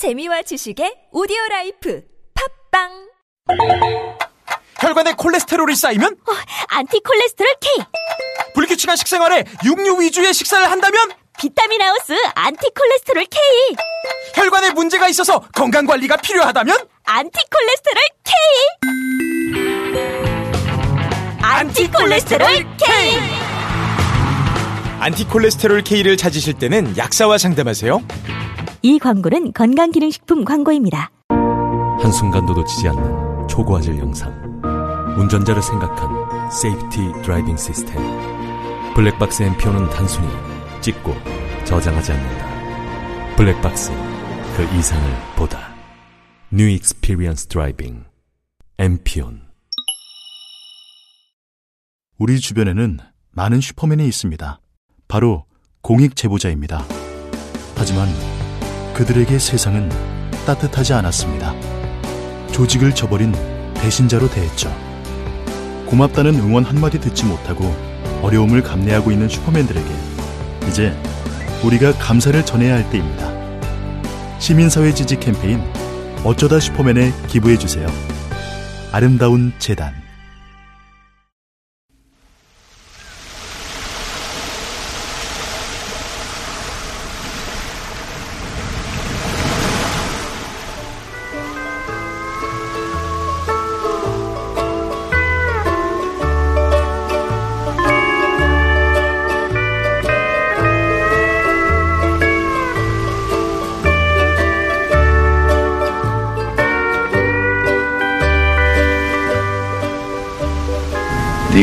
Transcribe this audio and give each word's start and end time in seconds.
재미와 0.00 0.40
지식의 0.40 1.08
오디오 1.12 1.36
life. 1.50 2.02
팟빵! 2.72 2.88
혈관에 4.80 5.12
콜레스테롤이 5.12 5.76
쌓이면? 5.76 6.16
안티콜레스테롤 6.68 7.54
K. 7.60 7.84
불규칙한 8.54 8.96
식생활에 8.96 9.44
육류 9.62 10.00
위주의 10.00 10.32
식사를 10.32 10.70
한다면? 10.70 11.10
비타민 11.38 11.82
하우스 11.82 12.14
안티콜레스테롤 12.34 13.26
K. 13.26 13.40
혈관에 14.36 14.70
문제가 14.70 15.06
있어서 15.08 15.40
건강 15.54 15.84
관리가 15.84 16.16
필요하다면? 16.16 16.78
안티콜레스테롤 17.04 18.02
K. 18.24 18.34
안티콜레스테롤 21.42 22.48
K 22.78 23.39
안티콜레스테롤 25.00 25.82
K를 25.82 26.16
찾으실 26.18 26.54
때는 26.54 26.96
약사와 26.98 27.38
상담하세요. 27.38 28.02
이 28.82 28.98
광고는 28.98 29.52
건강기능식품 29.54 30.44
광고입니다. 30.44 31.10
한순간도 32.00 32.52
놓치지 32.52 32.88
않는 32.88 33.48
초고화질 33.48 33.98
영상. 33.98 34.30
운전자를 35.18 35.62
생각한 35.62 36.50
safety 36.50 37.22
driving 37.22 37.56
시스템. 37.56 37.96
블랙박스 38.94 39.42
MPON은 39.42 39.88
단순히 39.88 40.28
찍고 40.82 41.14
저장하지 41.64 42.12
않는다. 42.12 43.36
블랙박스, 43.36 43.90
그 44.56 44.76
이상을 44.76 45.10
보다. 45.36 45.74
new 46.50 46.68
experience 46.68 47.46
driving. 47.46 48.04
MPON. 48.78 49.40
우리 52.18 52.38
주변에는 52.38 52.98
많은 53.30 53.62
슈퍼맨이 53.62 54.06
있습니다. 54.06 54.59
바로 55.10 55.44
공익 55.82 56.14
제보자입니다. 56.14 56.84
하지만 57.74 58.08
그들에게 58.94 59.40
세상은 59.40 59.90
따뜻하지 60.46 60.92
않았습니다. 60.92 61.52
조직을 62.52 62.94
저버린 62.94 63.34
배신자로 63.74 64.30
대했죠. 64.30 64.72
고맙다는 65.86 66.36
응원 66.36 66.64
한마디 66.64 67.00
듣지 67.00 67.24
못하고 67.24 67.74
어려움을 68.22 68.62
감내하고 68.62 69.10
있는 69.10 69.28
슈퍼맨들에게 69.28 69.88
이제 70.68 70.96
우리가 71.64 71.92
감사를 71.94 72.46
전해야 72.46 72.74
할 72.74 72.88
때입니다. 72.90 73.30
시민사회 74.38 74.94
지지 74.94 75.18
캠페인 75.18 75.60
어쩌다 76.22 76.60
슈퍼맨에 76.60 77.12
기부해주세요. 77.26 77.88
아름다운 78.92 79.52
재단 79.58 79.92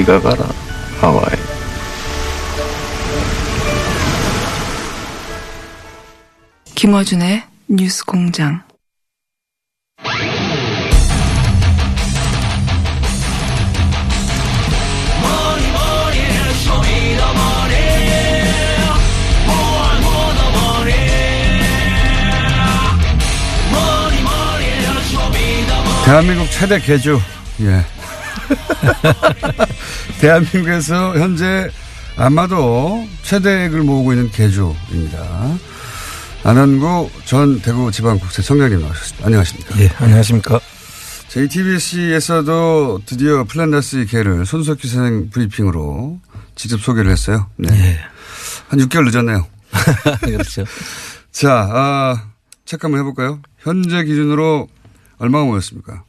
네가 0.07 0.21
가라 0.21 0.49
하와이 1.01 1.35
김어준의 6.75 7.43
뉴스 7.67 8.05
공장. 8.05 8.63
대한민국 26.05 26.49
최대 26.51 26.79
개주. 26.79 27.19
예. 27.59 27.83
대한민국에서 30.19 31.17
현재 31.17 31.69
아마도 32.15 33.07
최대액을 33.23 33.83
모으고 33.83 34.13
있는 34.13 34.31
개주입니다. 34.31 35.57
안원구 36.43 37.09
전 37.25 37.61
대구 37.61 37.91
지방국세 37.91 38.41
청장님 38.41 38.81
나오셨습니다. 38.81 39.25
안녕하십니까. 39.27 39.79
예, 39.79 39.89
안녕하십니까. 39.97 40.59
JTBC에서도 41.27 43.01
드디어 43.05 43.43
플란다스 43.43 44.05
개를 44.05 44.45
손석희 44.45 44.87
선생 44.87 45.29
브리핑으로 45.29 46.19
직접 46.55 46.79
소개를 46.79 47.11
했어요. 47.11 47.47
네. 47.57 47.67
예. 47.71 47.99
한 48.69 48.79
6개월 48.79 49.11
늦었네요. 49.11 49.45
그렇죠. 50.21 50.63
자, 51.31 51.69
아, 51.71 52.23
체크 52.65 52.87
한번 52.87 53.01
해볼까요? 53.01 53.41
현재 53.59 54.03
기준으로 54.03 54.67
얼마가 55.19 55.45
모였습니까? 55.45 56.03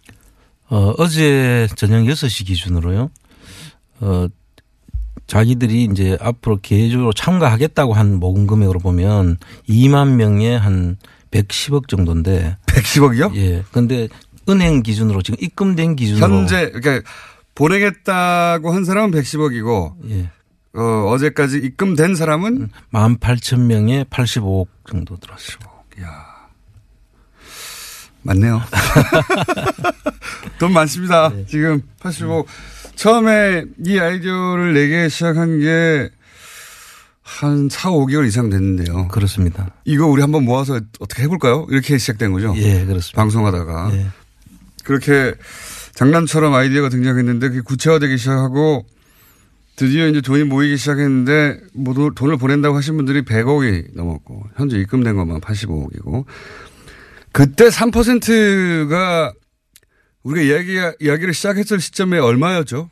어, 0.70 0.94
어제 0.98 1.69
저녁 1.76 2.04
6시 2.04 2.46
기준으로요. 2.46 3.10
어, 4.00 4.28
자기들이 5.26 5.84
이제 5.84 6.16
앞으로 6.20 6.59
계획적으로 6.62 7.12
참가하겠다고 7.12 7.92
한 7.92 8.19
모금 8.19 8.47
금액으로 8.47 8.78
보면 8.81 9.36
2만 9.69 10.14
명에 10.14 10.56
한 10.56 10.97
110억 11.31 11.88
정도인데. 11.88 12.56
110억이요? 12.66 13.34
예. 13.37 13.62
근데 13.70 14.08
은행 14.48 14.82
기준으로 14.82 15.20
지금 15.22 15.37
입금된 15.41 15.97
기준으로. 15.97 16.26
현재, 16.26 16.70
그러니까 16.70 17.08
보내겠다고 17.54 18.72
한 18.72 18.84
사람은 18.84 19.10
110억이고. 19.10 19.94
예. 20.10 20.31
어, 20.75 21.10
어제까지 21.10 21.58
입금된 21.58 22.14
사람은 22.14 22.70
18,000명에 22.92 24.08
85억 24.08 24.69
정도 24.88 25.16
들었어요. 25.16 25.58
야 26.03 26.26
맞네요. 28.22 28.62
돈 30.58 30.72
많습니다. 30.72 31.31
네. 31.31 31.44
지금 31.47 31.82
85. 32.00 32.47
처음에 32.98 33.64
이 33.86 33.98
아이디어를 33.98 34.75
내기 34.75 35.09
시작한 35.10 35.60
게 35.60 36.10
한 37.28 37.69
4, 37.69 37.91
5개월 37.91 38.26
이상 38.26 38.48
됐는데요. 38.48 39.09
그렇습니다. 39.09 39.70
이거 39.84 40.06
우리 40.06 40.22
한번 40.22 40.44
모아서 40.44 40.81
어떻게 40.98 41.22
해볼까요? 41.25 41.66
이렇게 41.69 41.98
시작된 41.98 42.32
거죠. 42.32 42.54
예, 42.56 42.84
그렇습니다. 42.87 43.12
방송하다가. 43.16 43.91
예. 43.92 44.06
그렇게 44.82 45.34
장난처럼 45.92 46.54
아이디어가 46.54 46.88
등장했는데 46.88 47.50
그게 47.50 47.60
구체화되기 47.60 48.16
시작하고 48.16 48.87
드디어 49.76 50.08
이제 50.08 50.20
돈이 50.22 50.44
모이기 50.44 50.78
시작했는데 50.78 51.60
뭐 51.75 51.94
돈을 52.16 52.38
보낸다고 52.38 52.75
하신 52.76 52.97
분들이 52.97 53.22
100억이 53.22 53.94
넘었고 53.94 54.44
현재 54.56 54.78
입금된 54.78 55.14
것만 55.14 55.41
85억이고 55.41 56.25
그때 57.31 57.69
3%가 57.69 59.32
우리가 60.28 60.42
이야기, 60.46 60.72
이야기를 61.00 61.32
시작했을 61.34 61.80
시점에 61.80 62.18
얼마였죠? 62.18 62.90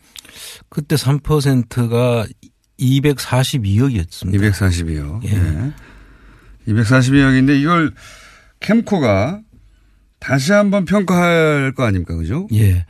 그때 0.68 0.96
3%가 0.96 2.26
242억이었습니다. 2.80 4.34
242억. 4.52 5.24
예. 5.24 5.30
네. 5.38 5.72
242억인데 6.68 7.60
이걸 7.60 7.92
캠코가 8.60 9.40
다시 10.18 10.52
한번 10.52 10.84
평가할 10.84 11.72
거 11.76 11.84
아닙니까? 11.84 12.16
그죠? 12.16 12.48
예. 12.54 12.84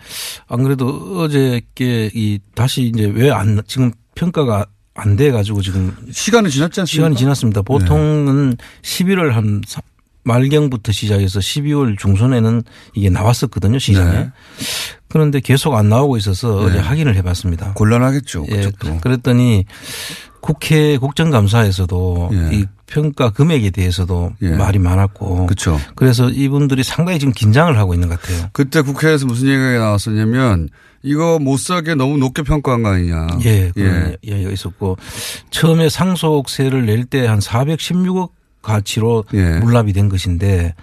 안 0.48 0.62
그래도 0.62 1.20
어저께 1.20 2.10
이 2.14 2.38
다시 2.54 2.82
이제 2.84 3.04
왜 3.06 3.30
안 3.30 3.60
지금 3.66 3.90
평가가 4.14 4.66
안 4.94 5.16
돼 5.16 5.30
가지고 5.30 5.60
지금 5.60 5.94
시간이 6.10 6.48
지났지 6.50 6.80
않습니까? 6.80 6.86
시간이 6.86 7.16
지났습니다. 7.16 7.60
보통은 7.62 8.56
11월 8.82 9.30
한 9.30 9.60
사- 9.66 9.82
말경부터 10.26 10.92
시작해서 10.92 11.38
12월 11.38 11.97
중순에는 11.98 12.62
이게 12.94 13.08
나왔었거든요, 13.11 13.78
시장에. 13.78 14.11
네. 14.12 14.31
그런데 15.08 15.40
계속 15.40 15.75
안 15.76 15.88
나오고 15.88 16.17
있어서 16.19 16.61
네. 16.61 16.67
어제 16.67 16.78
확인을 16.78 17.14
해 17.14 17.23
봤습니다. 17.23 17.73
곤란하겠죠. 17.75 18.46
예. 18.50 18.56
그쪽도. 18.56 18.99
그랬더니 18.99 19.64
국회 20.40 20.96
국정감사에서도 20.99 22.31
예. 22.32 22.56
이 22.56 22.64
평가 22.87 23.31
금액에 23.31 23.70
대해서도 23.70 24.32
예. 24.43 24.50
말이 24.50 24.78
많았고 24.78 25.46
그렇죠. 25.46 25.78
그래서 25.94 26.28
이분들이 26.28 26.82
상당히 26.84 27.19
지금 27.19 27.32
긴장을 27.32 27.76
하고 27.78 27.94
있는 27.94 28.08
것 28.08 28.20
같아요. 28.20 28.49
그때 28.52 28.81
국회에서 28.82 29.26
무슨 29.26 29.49
얘기가 29.49 29.78
나왔었냐면 29.78 30.69
이거 31.02 31.38
못 31.40 31.58
사게 31.58 31.94
너무 31.94 32.17
높게 32.19 32.43
평가한 32.43 32.82
거 32.82 32.90
아니냐. 32.90 33.26
예, 33.44 33.70
그런 33.75 34.17
이야기가 34.23 34.50
있었고 34.50 34.96
처음에 35.50 35.88
상속세를 35.88 36.87
낼 36.87 37.05
때 37.06 37.26
한 37.26 37.38
416억 37.38 38.31
가치로 38.66 39.24
예. 39.34 39.58
물납이 39.60 39.92
된 39.92 40.08
것인데 40.08 40.74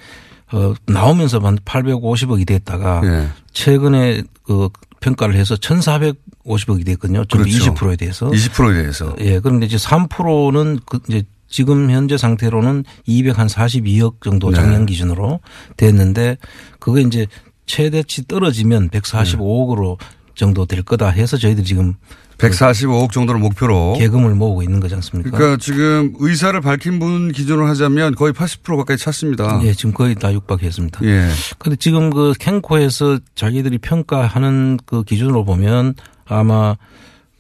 어 0.52 0.74
나오면서 0.88 1.40
한 1.40 1.58
850억이 1.58 2.48
됐다가 2.48 3.02
예. 3.04 3.28
최근에 3.52 4.24
그 4.44 4.70
평가를 5.00 5.36
해서 5.36 5.56
1,450억이 5.56 6.86
됐거든요. 6.86 7.26
좀 7.26 7.42
그렇죠. 7.42 7.74
20%에 7.74 7.96
대해서. 7.98 8.30
20%에 8.30 8.82
대해서. 8.82 9.16
예, 9.20 9.40
그런데 9.40 9.66
이제 9.66 9.78
3%는 9.78 10.80
그 10.86 11.00
이제 11.10 11.24
지금 11.50 11.92
현재 11.92 12.18
상태로는 12.18 12.84
242억 13.08 14.24
정도 14.24 14.50
네. 14.50 14.56
작년 14.56 14.86
기준으로 14.86 15.40
됐는데 15.78 16.38
그거 16.80 17.00
이제 17.00 17.28
최대치 17.66 18.28
떨어지면 18.28 18.90
145억으로 18.90 19.98
정도 20.36 20.66
될 20.66 20.82
거다 20.82 21.10
해서 21.10 21.38
저희들이 21.38 21.66
지금 21.66 21.94
145억 22.38 23.12
정도를 23.12 23.40
목표로. 23.40 23.96
계금을 23.98 24.36
모으고 24.36 24.64
있는 24.64 24.80
거지 24.80 24.96
않습니까? 24.96 25.32
그러니까 25.32 25.58
지금 25.58 26.14
의사를 26.20 26.60
밝힌 26.62 27.00
분 27.00 27.32
기준으로 27.32 27.68
하자면 27.68 28.16
거의 28.16 28.34
80% 28.34 28.78
가까이 28.78 28.98
찼습니다. 28.98 29.62
예, 29.64 29.74
지금 29.74 29.94
거의 29.94 30.16
다 30.16 30.32
육박했습니다. 30.34 31.00
예. 31.04 31.30
근데 31.58 31.76
지금 31.76 32.10
그 32.10 32.34
캔코에서 32.40 33.20
자기들이 33.36 33.78
평가하는 33.80 34.80
그 34.86 35.04
기준으로 35.04 35.46
보면 35.46 35.96
아마 36.26 36.76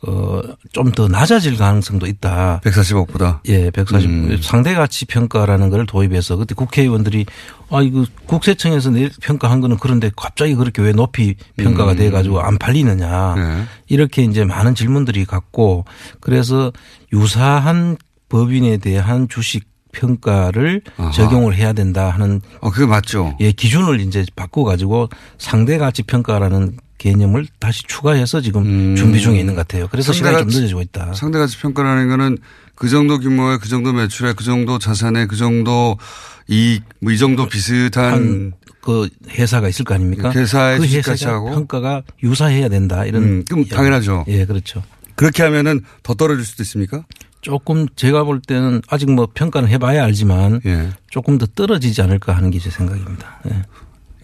어, 0.05 0.41
좀 0.73 0.91
더 0.93 1.07
낮아질 1.07 1.57
가능성도 1.57 2.05
있다. 2.07 2.61
140억보다. 2.63 3.39
예, 3.47 3.71
140. 3.71 4.09
음. 4.09 4.37
상대 4.41 4.73
가치 4.75 5.05
평가라는 5.05 5.69
걸 5.69 5.85
도입해서 5.85 6.35
그때 6.35 6.53
국회의원들이 6.55 7.25
아, 7.69 7.81
이거 7.81 8.05
국세청에서 8.27 8.91
내 8.91 9.09
평가한 9.21 9.61
거는 9.61 9.77
그런데 9.79 10.11
갑자기 10.15 10.55
그렇게 10.55 10.81
왜 10.81 10.91
높이 10.91 11.35
평가가 11.57 11.93
음. 11.93 11.97
돼 11.97 12.11
가지고 12.11 12.41
안 12.41 12.57
팔리느냐. 12.57 13.35
네. 13.35 13.63
이렇게 13.87 14.23
이제 14.23 14.43
많은 14.43 14.75
질문들이 14.75 15.25
갔고 15.25 15.85
그래서 16.19 16.71
유사한 17.11 17.97
법인에 18.29 18.77
대한 18.77 19.27
주식 19.29 19.65
평가를 19.93 20.81
아하. 20.97 21.11
적용을 21.11 21.55
해야 21.55 21.71
된다 21.73 22.09
하는 22.09 22.41
어, 22.61 22.69
그게 22.71 22.85
맞죠. 22.85 23.37
예, 23.39 23.51
기준을 23.51 23.99
이제 24.01 24.25
바꿔 24.35 24.63
가지고 24.63 25.09
상대 25.37 25.77
가치 25.77 26.03
평가라는 26.03 26.77
개념을 27.03 27.45
다시 27.59 27.83
추가해서 27.83 28.39
지금 28.39 28.63
음. 28.65 28.95
준비 28.95 29.19
중에 29.19 29.39
있는 29.39 29.55
것 29.55 29.67
같아요. 29.67 29.87
그래서 29.91 30.13
시간이 30.13 30.37
좀 30.37 30.47
늦어지고 30.47 30.81
있다. 30.81 31.13
상대가치 31.13 31.57
평가라는 31.59 32.07
거는 32.07 32.37
그 32.75 32.87
정도 32.87 33.19
규모의 33.19 33.59
그 33.59 33.67
정도 33.67 33.91
매출에 33.91 34.33
그 34.33 34.43
정도 34.45 34.79
자산에 34.79 35.25
그 35.25 35.35
정도 35.35 35.97
이익 36.47 36.83
뭐이 36.99 37.17
정도 37.17 37.45
비슷한 37.47 38.53
한그 38.81 39.09
회사가 39.29 39.67
있을 39.67 39.83
거 39.85 39.93
아닙니까? 39.95 40.29
그 40.31 40.39
회사의 40.39 40.79
그 40.79 41.01
가치하고? 41.01 41.51
평가가 41.51 42.03
유사해야 42.23 42.69
된다 42.69 43.05
이런. 43.05 43.23
음, 43.23 43.43
그럼 43.49 43.65
당연하죠. 43.65 44.23
예, 44.29 44.45
그렇죠. 44.45 44.81
그렇게 45.15 45.43
하면은 45.43 45.81
더 46.03 46.13
떨어질 46.13 46.45
수도 46.45 46.63
있습니까? 46.63 47.03
조금 47.41 47.87
제가 47.97 48.23
볼 48.23 48.39
때는 48.39 48.81
아직 48.87 49.11
뭐 49.11 49.27
평가는 49.33 49.67
해봐야 49.67 50.05
알지만 50.05 50.61
예. 50.65 50.89
조금 51.09 51.37
더 51.37 51.45
떨어지지 51.45 52.01
않을까 52.01 52.31
하는 52.33 52.49
게 52.49 52.59
제 52.59 52.69
생각입니다. 52.69 53.41
예. 53.51 53.63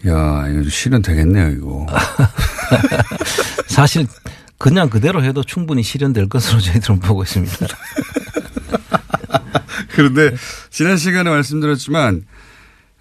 야, 0.06 0.46
이거 0.48 0.68
실현 0.70 1.02
되겠네요, 1.02 1.50
이거. 1.50 1.86
사실 3.68 4.06
그냥 4.58 4.88
그대로 4.90 5.22
해도 5.22 5.42
충분히 5.42 5.82
실현될 5.82 6.28
것으로 6.28 6.60
저희들은 6.60 7.00
보고 7.00 7.22
있습니다. 7.22 7.66
그런데 9.94 10.34
지난 10.70 10.96
시간에 10.96 11.30
말씀드렸지만 11.30 12.22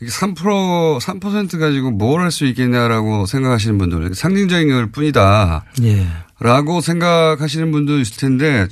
이게 0.01 0.09
3% 0.11 0.99
3% 0.99 1.59
가지고 1.59 1.91
뭘 1.91 2.21
할 2.21 2.31
수 2.31 2.45
있겠냐라고 2.45 3.25
생각하시는 3.25 3.77
분들 3.77 4.15
상징적인 4.15 4.69
걸 4.69 4.91
뿐이다. 4.91 5.65
예. 5.83 6.07
라고 6.39 6.79
생각하시는 6.81 7.71
분도 7.71 7.99
있을 7.99 8.17
텐데 8.17 8.67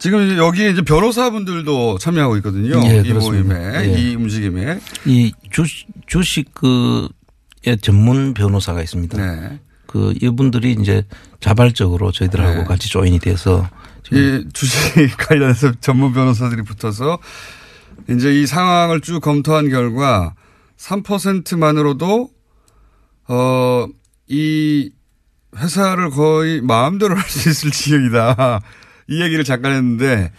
지금 0.00 0.36
여기에 0.36 0.70
이제 0.70 0.82
변호사분들도 0.82 1.98
참여하고 1.98 2.36
있거든요. 2.38 2.80
예, 2.84 3.00
이 3.00 3.08
그렇습니다. 3.08 3.54
모임에, 3.54 3.84
예. 3.84 4.00
이 4.00 4.14
움직임에. 4.16 4.80
이 5.04 5.32
주, 5.50 5.64
주식 6.06 6.52
그의 6.54 7.08
전문 7.80 8.34
변호사가 8.34 8.80
있습니다. 8.82 9.18
네. 9.18 9.60
그 9.86 10.14
이분들이 10.22 10.76
이제 10.80 11.04
자발적으로 11.40 12.12
저희들하고 12.12 12.58
네. 12.60 12.64
같이 12.64 12.88
조인이 12.88 13.18
돼서 13.18 13.68
이 14.12 14.44
주식 14.52 15.16
관련해서 15.18 15.72
전문 15.80 16.12
변호사들이 16.12 16.62
붙어서 16.62 17.18
이제 18.08 18.32
이 18.40 18.46
상황을 18.46 19.00
쭉 19.00 19.20
검토한 19.20 19.68
결과 19.68 20.34
3%만으로도 20.78 22.30
어, 23.28 23.86
이 24.28 24.90
회사를 25.56 26.10
거의 26.10 26.60
마음대로 26.60 27.16
할 27.16 27.28
수 27.28 27.48
있을 27.50 27.70
지역이다. 27.70 28.60
이 29.08 29.20
얘기를 29.22 29.44
잠깐 29.44 29.72
했는데 29.72 30.32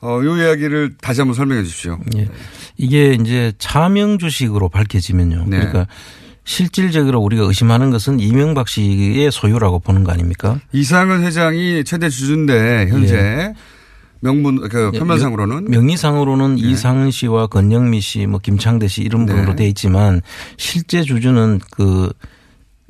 어, 0.00 0.20
요 0.22 0.36
이야기를 0.36 0.96
다시 1.00 1.20
한번 1.20 1.34
설명해 1.34 1.64
주십시오. 1.64 1.98
예. 2.16 2.28
이게 2.76 3.14
이제 3.14 3.52
차명 3.58 4.18
주식으로 4.18 4.68
밝혀지면요. 4.68 5.44
네. 5.48 5.58
그러니까 5.58 5.86
실질적으로 6.48 7.20
우리가 7.20 7.44
의심하는 7.44 7.90
것은 7.90 8.20
이명박 8.20 8.68
씨의 8.68 9.30
소유라고 9.30 9.80
보는 9.80 10.02
거 10.02 10.12
아닙니까? 10.12 10.58
이상은 10.72 11.22
회장이 11.22 11.84
최대 11.84 12.08
주주인데 12.08 12.86
현재 12.88 13.16
예. 13.16 13.54
명분 14.20 14.66
그 14.70 14.90
표면상으로는 14.92 15.66
명의상으로는 15.66 16.56
이상은 16.56 17.10
씨와 17.10 17.48
건영미 17.48 18.00
씨, 18.00 18.24
뭐 18.24 18.40
김창대 18.42 18.88
씨 18.88 19.02
이런 19.02 19.26
네. 19.26 19.34
분으로 19.34 19.56
돼 19.56 19.68
있지만 19.68 20.22
실제 20.56 21.02
주주는 21.02 21.60
그 21.70 22.10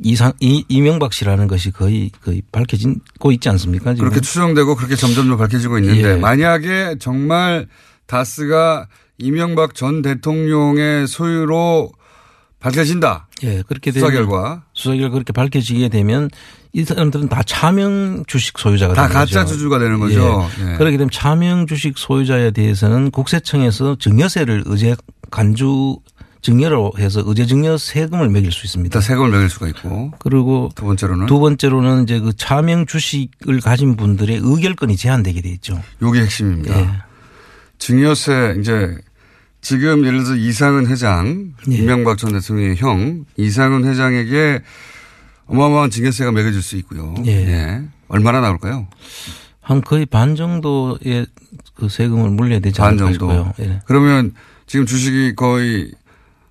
이상 0.04 0.32
이, 0.38 0.64
이명박 0.68 1.12
씨라는 1.12 1.48
것이 1.48 1.72
거의 1.72 2.12
거의 2.22 2.42
밝혀지고 2.52 3.32
있지 3.32 3.48
않습니까? 3.48 3.94
지금? 3.94 4.08
그렇게 4.08 4.20
추정되고 4.20 4.76
그렇게 4.76 4.94
점점 4.94 5.28
더 5.28 5.36
밝혀지고 5.36 5.80
있는데 5.80 6.12
예. 6.12 6.16
만약에 6.16 6.98
정말 7.00 7.66
다스가 8.06 8.86
이명박 9.18 9.74
전 9.74 10.00
대통령의 10.00 11.08
소유로 11.08 11.90
밝혀진다. 12.60 13.28
예, 13.44 13.62
그렇게 13.62 13.92
수사 13.92 14.08
되면 14.08 14.26
결과 14.26 14.64
수사 14.72 14.94
결과 14.94 15.10
그렇게 15.10 15.32
밝혀지게 15.32 15.88
되면 15.88 16.28
이 16.72 16.84
사람들은 16.84 17.28
다 17.28 17.42
차명 17.44 18.24
주식 18.26 18.58
소유자가 18.58 18.94
다 18.94 19.02
되는 19.02 19.14
가짜 19.14 19.40
거죠. 19.44 19.54
주주가 19.54 19.78
되는 19.78 19.98
거죠. 20.00 20.48
예. 20.60 20.72
예. 20.72 20.76
그렇게 20.76 20.96
되면 20.96 21.10
차명 21.10 21.66
주식 21.66 21.96
소유자에 21.96 22.50
대해서는 22.50 23.10
국세청에서 23.10 23.96
증여세를 23.98 24.64
의제 24.66 24.96
간주 25.30 25.98
증여로 26.40 26.92
해서 26.98 27.22
의제 27.24 27.46
증여 27.46 27.78
세금을 27.78 28.28
매길 28.28 28.52
수 28.52 28.66
있습니다. 28.66 29.00
세금을 29.00 29.30
매길 29.30 29.50
수가 29.50 29.68
있고 29.68 30.12
그리고 30.18 30.70
두 30.74 30.84
번째로는 30.84 31.26
두 31.26 31.38
번째로는 31.40 32.04
이제 32.04 32.20
그 32.20 32.32
차명 32.36 32.86
주식을 32.86 33.60
가진 33.60 33.96
분들의 33.96 34.40
의결권이 34.42 34.96
제한되게 34.96 35.40
돼 35.42 35.48
있죠. 35.50 35.80
요게 36.02 36.22
핵심입니다. 36.22 36.80
예. 36.80 36.90
증여세 37.78 38.56
이제 38.60 38.96
지금 39.60 40.04
예를 40.06 40.18
들어서 40.24 40.36
이상은 40.36 40.86
회장 40.86 41.52
예. 41.70 41.74
이명박 41.76 42.16
전 42.18 42.32
대통령의 42.32 42.76
형 42.76 43.24
이상은 43.36 43.84
회장에게 43.84 44.62
어마어마한 45.46 45.90
증여세가 45.90 46.32
매겨질 46.32 46.62
수 46.62 46.76
있고요. 46.76 47.14
예. 47.26 47.82
얼마나 48.08 48.40
나올까요? 48.40 48.86
한 49.60 49.80
거의 49.82 50.06
반 50.06 50.36
정도의 50.36 51.26
그 51.74 51.88
세금을 51.88 52.30
물려야 52.30 52.60
되지 52.60 52.78
반 52.80 52.90
않을까 52.90 53.04
정도. 53.12 53.12
싶어요. 53.12 53.52
예. 53.60 53.80
그러면 53.86 54.32
지금 54.66 54.86
주식이 54.86 55.34
거의 55.34 55.90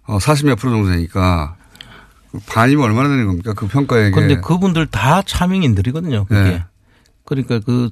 어, 0.06 0.18
40몇 0.18 0.58
프로 0.58 0.72
정도 0.72 0.90
되니까 0.90 1.56
그 2.32 2.40
반이면 2.48 2.86
얼마나 2.86 3.10
되는 3.10 3.26
겁니까? 3.26 3.54
그 3.54 3.68
평가액에. 3.68 4.12
그런데 4.12 4.36
그분들 4.42 4.88
다 4.88 5.22
차명인들이거든요. 5.22 6.26
그게. 6.26 6.40
네. 6.42 6.64
그러니까 7.26 7.60
그 7.60 7.90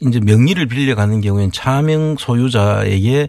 이제 0.00 0.18
명의를 0.20 0.66
빌려가는 0.66 1.20
경우에는 1.20 1.52
차명 1.52 2.16
소유자에게 2.18 3.28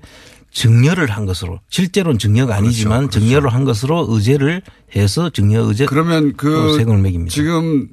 증여를 0.51 1.09
한 1.09 1.25
것으로 1.25 1.59
실제로는 1.69 2.19
증여가 2.19 2.55
아니지만 2.55 3.07
그렇죠. 3.07 3.19
증여를 3.21 3.53
한 3.53 3.63
것으로 3.63 4.05
의제를 4.09 4.61
해서 4.95 5.29
증여 5.29 5.61
의제 5.63 5.85
그러면 5.85 6.33
그 6.35 6.75
세금을 6.77 6.99
매깁니다. 7.01 7.31
지금 7.33 7.87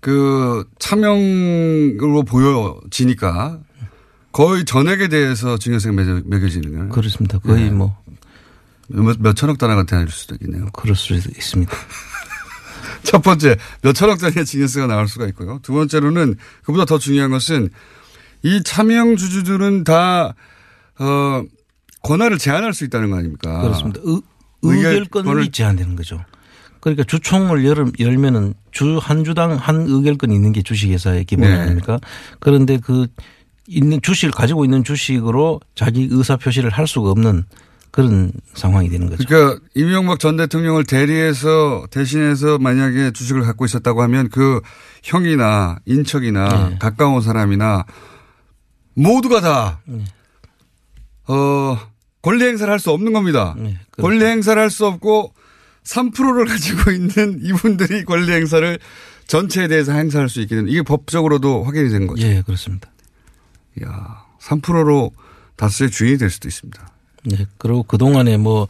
그 0.00 0.64
차명으로 0.78 2.22
보여지니까 2.24 3.60
거의 4.32 4.64
전액에 4.64 5.08
대해서 5.08 5.58
증여세가 5.58 5.94
매겨- 5.94 6.22
매겨지는 6.24 6.72
거예요. 6.72 6.88
그렇습니다. 6.88 7.38
거의 7.38 7.64
네. 7.64 7.70
뭐 7.70 7.96
몇, 8.88 9.16
몇 9.20 9.34
천억 9.36 9.58
단위가 9.58 9.84
되는 9.84 10.06
수도 10.08 10.34
있겠네요. 10.36 10.66
그럴 10.72 10.96
수 10.96 11.12
있습니다. 11.14 11.72
첫 13.04 13.22
번째 13.22 13.56
몇 13.82 13.92
천억 13.92 14.18
단위의 14.18 14.46
증여세가 14.46 14.86
나올 14.86 15.08
수가 15.08 15.26
있고요. 15.28 15.58
두 15.62 15.72
번째로는 15.74 16.36
그보다 16.64 16.84
더 16.86 16.98
중요한 16.98 17.30
것은 17.30 17.68
이 18.42 18.62
차명 18.64 19.16
주주들은 19.16 19.84
다 19.84 20.34
어, 20.98 21.42
권한을 22.02 22.38
제한할 22.38 22.74
수 22.74 22.84
있다는 22.84 23.10
거 23.10 23.16
아닙니까? 23.16 23.60
그렇습니다. 23.62 24.00
의, 24.04 24.20
의결- 24.62 24.92
의결권이 25.12 25.50
제한되는 25.50 25.96
거죠. 25.96 26.24
그러니까 26.80 27.04
주총을 27.04 27.64
열, 27.64 27.92
열면은 28.00 28.54
주 28.72 28.98
한 28.98 29.22
주당 29.24 29.52
한 29.52 29.86
의결권이 29.88 30.34
있는 30.34 30.52
게 30.52 30.62
주식회사의 30.62 31.24
기본 31.26 31.48
네. 31.48 31.56
아닙니까? 31.58 31.98
그런데 32.40 32.78
그 32.78 33.06
있는 33.68 34.00
주식을 34.02 34.32
가지고 34.32 34.64
있는 34.64 34.82
주식으로 34.82 35.60
자기 35.76 36.08
의사 36.10 36.36
표시를 36.36 36.70
할 36.70 36.86
수가 36.88 37.10
없는 37.10 37.44
그런 37.92 38.32
상황이 38.54 38.88
되는 38.88 39.08
거죠. 39.08 39.22
그러니까 39.28 39.60
이명박 39.74 40.18
전 40.18 40.36
대통령을 40.36 40.84
대리해서 40.84 41.86
대신해서 41.90 42.58
만약에 42.58 43.12
주식을 43.12 43.42
갖고 43.42 43.64
있었다고 43.66 44.02
하면 44.02 44.28
그 44.30 44.60
형이나 45.04 45.78
인척이나 45.84 46.68
네. 46.70 46.78
가까운 46.78 47.20
사람이나 47.20 47.84
모두가 48.94 49.40
다 49.40 49.80
네. 49.84 50.02
어, 51.28 51.78
권리 52.22 52.44
행사를 52.44 52.70
할 52.72 52.78
수 52.78 52.90
없는 52.90 53.12
겁니다. 53.12 53.54
네, 53.58 53.76
그렇죠. 53.90 54.02
권리 54.08 54.24
행사를 54.24 54.60
할 54.60 54.70
수 54.70 54.86
없고 54.86 55.34
3%를 55.84 56.46
가지고 56.48 56.90
있는 56.92 57.40
이분들이 57.42 58.04
권리 58.04 58.32
행사를 58.32 58.78
전체에 59.26 59.68
대해서 59.68 59.92
행사할 59.92 60.28
수 60.28 60.40
있게 60.40 60.54
되는 60.56 60.70
이게 60.70 60.82
법적으로도 60.82 61.64
확인이 61.64 61.90
된 61.90 62.06
거죠. 62.06 62.26
예, 62.26 62.42
그렇습니다. 62.42 62.88
야, 63.84 64.24
3%로 64.40 65.12
다스의 65.56 65.90
주인이 65.90 66.18
될 66.18 66.30
수도 66.30 66.48
있습니다. 66.48 66.88
네. 67.24 67.46
그리고 67.58 67.82
그동안에 67.84 68.36
뭐 68.36 68.68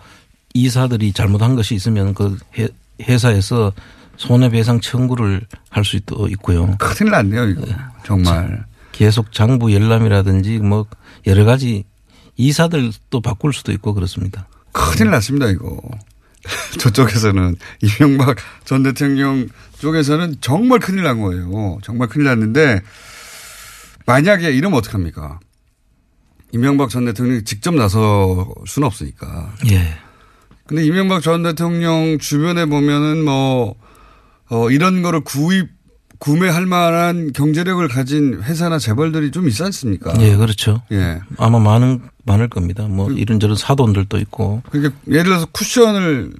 이사들이 0.54 1.12
잘못한 1.12 1.56
것이 1.56 1.75
있으면 1.75 2.14
그 2.14 2.38
회, 2.59 2.68
회사에서 3.02 3.73
손해배상 4.16 4.80
청구를 4.80 5.42
할 5.71 5.85
수도 5.85 6.28
있고요. 6.28 6.76
큰일 6.78 7.11
났네요, 7.12 7.49
이거. 7.49 7.62
정말. 8.04 8.64
계속 8.92 9.32
장부 9.32 9.73
열람이라든지 9.73 10.59
뭐 10.59 10.87
여러 11.26 11.44
가지 11.44 11.85
이사들도 12.37 13.21
바꿀 13.21 13.53
수도 13.53 13.73
있고 13.73 13.95
그렇습니다. 13.95 14.49
큰일 14.73 15.11
났습니다, 15.11 15.49
이거. 15.49 15.81
저쪽에서는 16.79 17.57
이명박 17.83 18.37
전 18.65 18.83
대통령 18.83 19.49
쪽에서는 19.79 20.37
정말 20.41 20.81
큰일 20.81 21.05
난 21.05 21.21
거예요. 21.21 21.79
정말 21.83 22.09
큰일 22.09 22.27
났는데 22.27 22.81
만약에 24.07 24.51
이러면 24.51 24.79
어떡합니까? 24.79 25.39
이명박 26.53 26.91
전 26.91 27.05
대통령이 27.07 27.45
직접 27.45 27.75
나설 27.75 28.03
수는 28.67 28.87
없으니까. 28.87 29.55
예. 29.71 29.95
근데 30.67 30.85
이명박 30.85 31.23
전 31.23 31.43
대통령 31.43 32.19
주변에 32.19 32.67
보면은 32.67 33.25
뭐, 33.25 33.75
어, 34.51 34.71
이런 34.71 35.03
거를 35.03 35.21
구입, 35.21 35.71
구매할 36.23 36.67
만한 36.67 37.33
경제력을 37.33 37.87
가진 37.88 38.41
회사나 38.45 38.79
재벌들이 38.79 39.33
좀 39.33 39.49
있지 39.49 39.61
않습니까? 39.64 40.14
예, 40.21 40.37
그렇죠. 40.37 40.81
예. 40.93 41.19
아마 41.37 41.59
많은, 41.59 42.00
많을 42.25 42.49
겁니다. 42.49 42.87
뭐 42.87 43.11
이런저런 43.11 43.57
사돈들도 43.57 44.19
있고. 44.19 44.62
그러니까 44.71 44.95
예를 45.09 45.25
들어서 45.25 45.47
쿠션을 45.50 46.33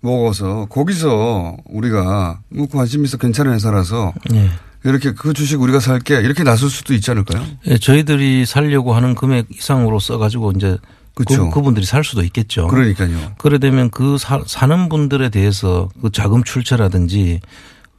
먹어서 0.00 0.66
거기서 0.68 1.58
우리가 1.66 2.40
뭐 2.48 2.66
관심 2.66 3.04
있어 3.04 3.16
괜찮은 3.16 3.52
회사라서 3.52 4.12
예. 4.32 4.50
이렇게 4.82 5.12
그 5.12 5.34
주식 5.34 5.60
우리가 5.60 5.78
살게 5.78 6.22
이렇게 6.22 6.42
나설 6.42 6.68
수도 6.68 6.92
있지 6.92 7.12
않을까요? 7.12 7.46
예, 7.68 7.78
저희들이 7.78 8.44
살려고 8.44 8.92
하는 8.92 9.14
금액 9.14 9.46
이상으로 9.52 10.00
써가지고 10.00 10.54
이제 10.56 10.78
그쵸. 11.14 11.48
그, 11.50 11.62
분들이살 11.62 12.02
수도 12.02 12.24
있겠죠. 12.24 12.66
그러니까요. 12.66 13.34
그래 13.38 13.58
되면 13.58 13.90
그 13.90 14.18
사, 14.18 14.42
사는 14.46 14.88
분들에 14.88 15.28
대해서 15.28 15.88
그 16.02 16.10
자금 16.10 16.42
출처라든지 16.42 17.40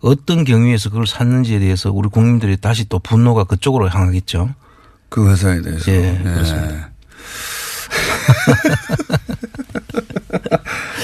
어떤 0.01 0.43
경위에서 0.43 0.89
그걸 0.89 1.05
샀는지에 1.08 1.60
대해서 1.60 1.91
우리 1.91 2.10
국민들이 2.10 2.58
다시 2.58 2.89
또 2.89 3.00
분노가 3.00 3.43
그쪽으로 3.43 3.89
향하겠죠. 3.89 4.53
그 5.10 5.29
회사에 5.29 5.62
대해서. 5.62 5.91
예, 5.91 6.20
그렇습니다. 6.24 6.91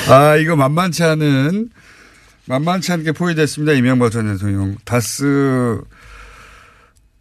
아, 0.10 0.36
이거 0.38 0.56
만만치 0.56 1.04
않은, 1.04 1.70
만만치 2.46 2.92
않게 2.94 3.12
포위됐습니다. 3.12 3.74
이명박 3.74 4.12
전 4.12 4.32
대통령. 4.32 4.78
다스 4.86 5.80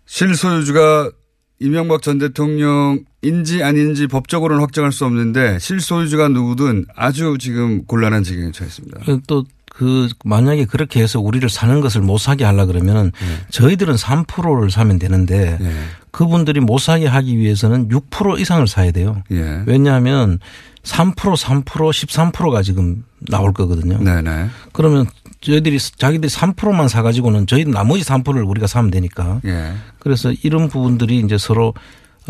실소유주가 0.07 1.11
이명박 1.59 2.03
전 2.03 2.19
대통령인지 2.19 3.63
아닌지 3.63 4.07
법적으로는 4.07 4.63
확정할 4.63 4.93
수 4.93 5.05
없는데 5.05 5.59
실소유주가 5.59 6.29
누구든 6.29 6.87
아주 6.95 7.37
지금 7.41 7.85
곤란한 7.87 8.23
지경에 8.23 8.53
처했습니다. 8.53 9.01
또 9.27 9.45
그 9.77 10.09
만약에 10.25 10.65
그렇게 10.65 11.03
해서 11.03 11.21
우리를 11.21 11.47
사는 11.51 11.83
것을 11.83 12.01
못 12.01 12.17
사게 12.17 12.45
하려 12.45 12.65
그러면은 12.65 13.13
저희들은 13.51 13.97
3%를 13.97 14.71
사면 14.71 14.99
되는데 14.99 15.59
예. 15.61 15.73
그분들이 16.11 16.61
못 16.61 16.79
사게 16.79 17.07
하기 17.07 17.37
위해서는 17.37 17.91
6% 17.91 18.41
이상을 18.41 18.67
사야 18.69 18.91
돼요. 18.91 19.23
예. 19.33 19.63
왜냐하면 19.67 20.39
3% 20.83 21.15
3% 21.15 21.65
13%가 21.65 22.63
지금 22.63 23.05
나올 23.29 23.53
거거든요. 23.53 23.99
네네. 23.99 24.49
그러면 24.73 25.05
저희들이 25.43 25.79
자기들이 25.79 26.33
3%만 26.33 26.89
사가지고는 26.89 27.47
저희 27.47 27.67
나머지 27.67 28.03
3%를 28.03 28.45
우리가 28.45 28.67
사면 28.67 28.91
되니까. 28.91 29.43
예. 29.45 29.75
그래서 29.99 30.33
이런 30.43 30.69
부분들이 30.69 31.19
이제 31.19 31.37
서로 31.37 31.75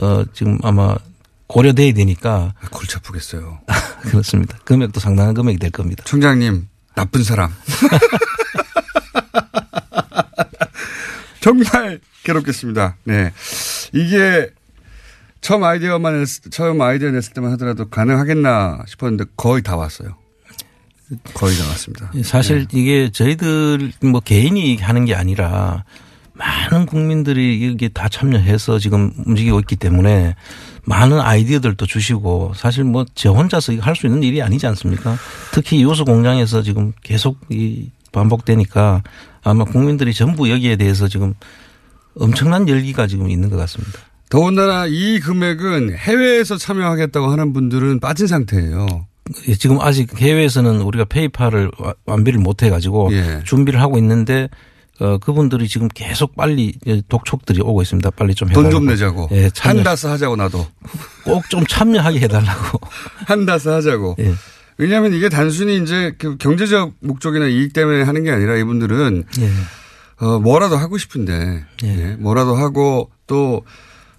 어 0.02 0.24
지금 0.32 0.58
아마 0.64 0.96
고려돼야 1.46 1.92
되니까 1.92 2.54
골치 2.72 2.96
아프겠어요. 2.96 3.60
그렇습니다. 4.02 4.58
금액도 4.64 4.98
상당한 4.98 5.32
금액이 5.32 5.60
될 5.60 5.70
겁니다. 5.70 6.02
총장님 6.06 6.66
나쁜 6.96 7.22
사람. 7.22 7.54
정말 11.40 12.00
괴롭겠습니다. 12.24 12.96
네. 13.04 13.32
이게 13.92 14.50
처음 15.40 15.62
아이디어만 15.62 16.18
냈, 16.18 16.26
처음 16.50 16.80
아이디어 16.80 17.12
냈을 17.12 17.32
때만 17.34 17.52
하더라도 17.52 17.88
가능하겠나 17.88 18.82
싶었는데 18.88 19.26
거의 19.36 19.62
다 19.62 19.76
왔어요. 19.76 20.16
거의 21.34 21.56
다 21.56 21.68
왔습니다. 21.68 22.10
사실 22.24 22.66
네. 22.66 22.80
이게 22.80 23.12
저희들 23.12 23.92
뭐 24.02 24.20
개인이 24.20 24.76
하는 24.78 25.04
게 25.04 25.14
아니라 25.14 25.84
많은 26.38 26.86
국민들이 26.86 27.58
이게 27.58 27.88
다 27.88 28.08
참여해서 28.08 28.78
지금 28.78 29.10
움직이고 29.26 29.58
있기 29.60 29.76
때문에 29.76 30.34
많은 30.84 31.18
아이디어들도 31.20 31.86
주시고 31.86 32.52
사실 32.54 32.84
뭐저 32.84 33.32
혼자서 33.32 33.74
할 33.80 33.96
수 33.96 34.06
있는 34.06 34.22
일이 34.22 34.42
아니지 34.42 34.66
않습니까? 34.66 35.16
특히 35.52 35.82
요소 35.82 36.04
공장에서 36.04 36.62
지금 36.62 36.92
계속 37.02 37.38
이 37.48 37.90
반복되니까 38.12 39.02
아마 39.42 39.64
국민들이 39.64 40.12
전부 40.12 40.50
여기에 40.50 40.76
대해서 40.76 41.08
지금 41.08 41.34
엄청난 42.18 42.68
열기가 42.68 43.06
지금 43.06 43.30
있는 43.30 43.48
것 43.50 43.56
같습니다. 43.56 43.98
더군다나 44.28 44.86
이 44.86 45.20
금액은 45.20 45.94
해외에서 45.96 46.56
참여하겠다고 46.56 47.28
하는 47.28 47.52
분들은 47.52 48.00
빠진 48.00 48.26
상태예요. 48.26 49.06
예, 49.48 49.54
지금 49.54 49.80
아직 49.80 50.18
해외에서는 50.20 50.80
우리가 50.82 51.04
페이팔을 51.06 51.70
와- 51.78 51.94
완비를 52.04 52.40
못 52.40 52.62
해가지고 52.62 53.08
예. 53.12 53.40
준비를 53.44 53.80
하고 53.80 53.98
있는데 53.98 54.48
어, 55.00 55.18
그분들이 55.18 55.68
지금 55.68 55.88
계속 55.88 56.34
빨리 56.36 56.74
예, 56.86 57.02
독촉들이 57.08 57.60
오고 57.60 57.82
있습니다. 57.82 58.10
빨리 58.12 58.34
좀돈 58.34 58.64
해달라고. 58.66 58.70
좀 58.70 58.86
내자고. 58.86 59.28
예, 59.32 59.50
한다스 59.58 60.06
하자고 60.06 60.36
나도. 60.36 60.66
꼭 61.24 61.42
좀 61.50 61.66
참여하게 61.66 62.20
해달라고. 62.20 62.80
한다스 63.26 63.68
하자고. 63.68 64.16
예. 64.20 64.34
왜냐하면 64.78 65.12
이게 65.14 65.28
단순히 65.28 65.76
이제 65.82 66.14
그 66.18 66.36
경제적 66.38 66.94
목적이나 67.00 67.46
이익 67.46 67.72
때문에 67.72 68.02
하는 68.02 68.24
게 68.24 68.30
아니라 68.30 68.56
이분들은 68.56 69.24
예. 69.40 69.50
어, 70.24 70.38
뭐라도 70.38 70.76
하고 70.76 70.96
싶은데, 70.96 71.64
예. 71.84 71.88
예, 71.88 72.16
뭐라도 72.16 72.54
하고 72.54 73.10
또, 73.26 73.64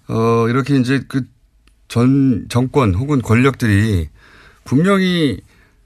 어, 0.08 0.46
이렇게 0.48 0.76
이제 0.78 1.02
그 1.08 1.24
전, 1.88 2.46
정권 2.50 2.94
혹은 2.94 3.22
권력들이 3.22 4.10
분명히 4.64 5.40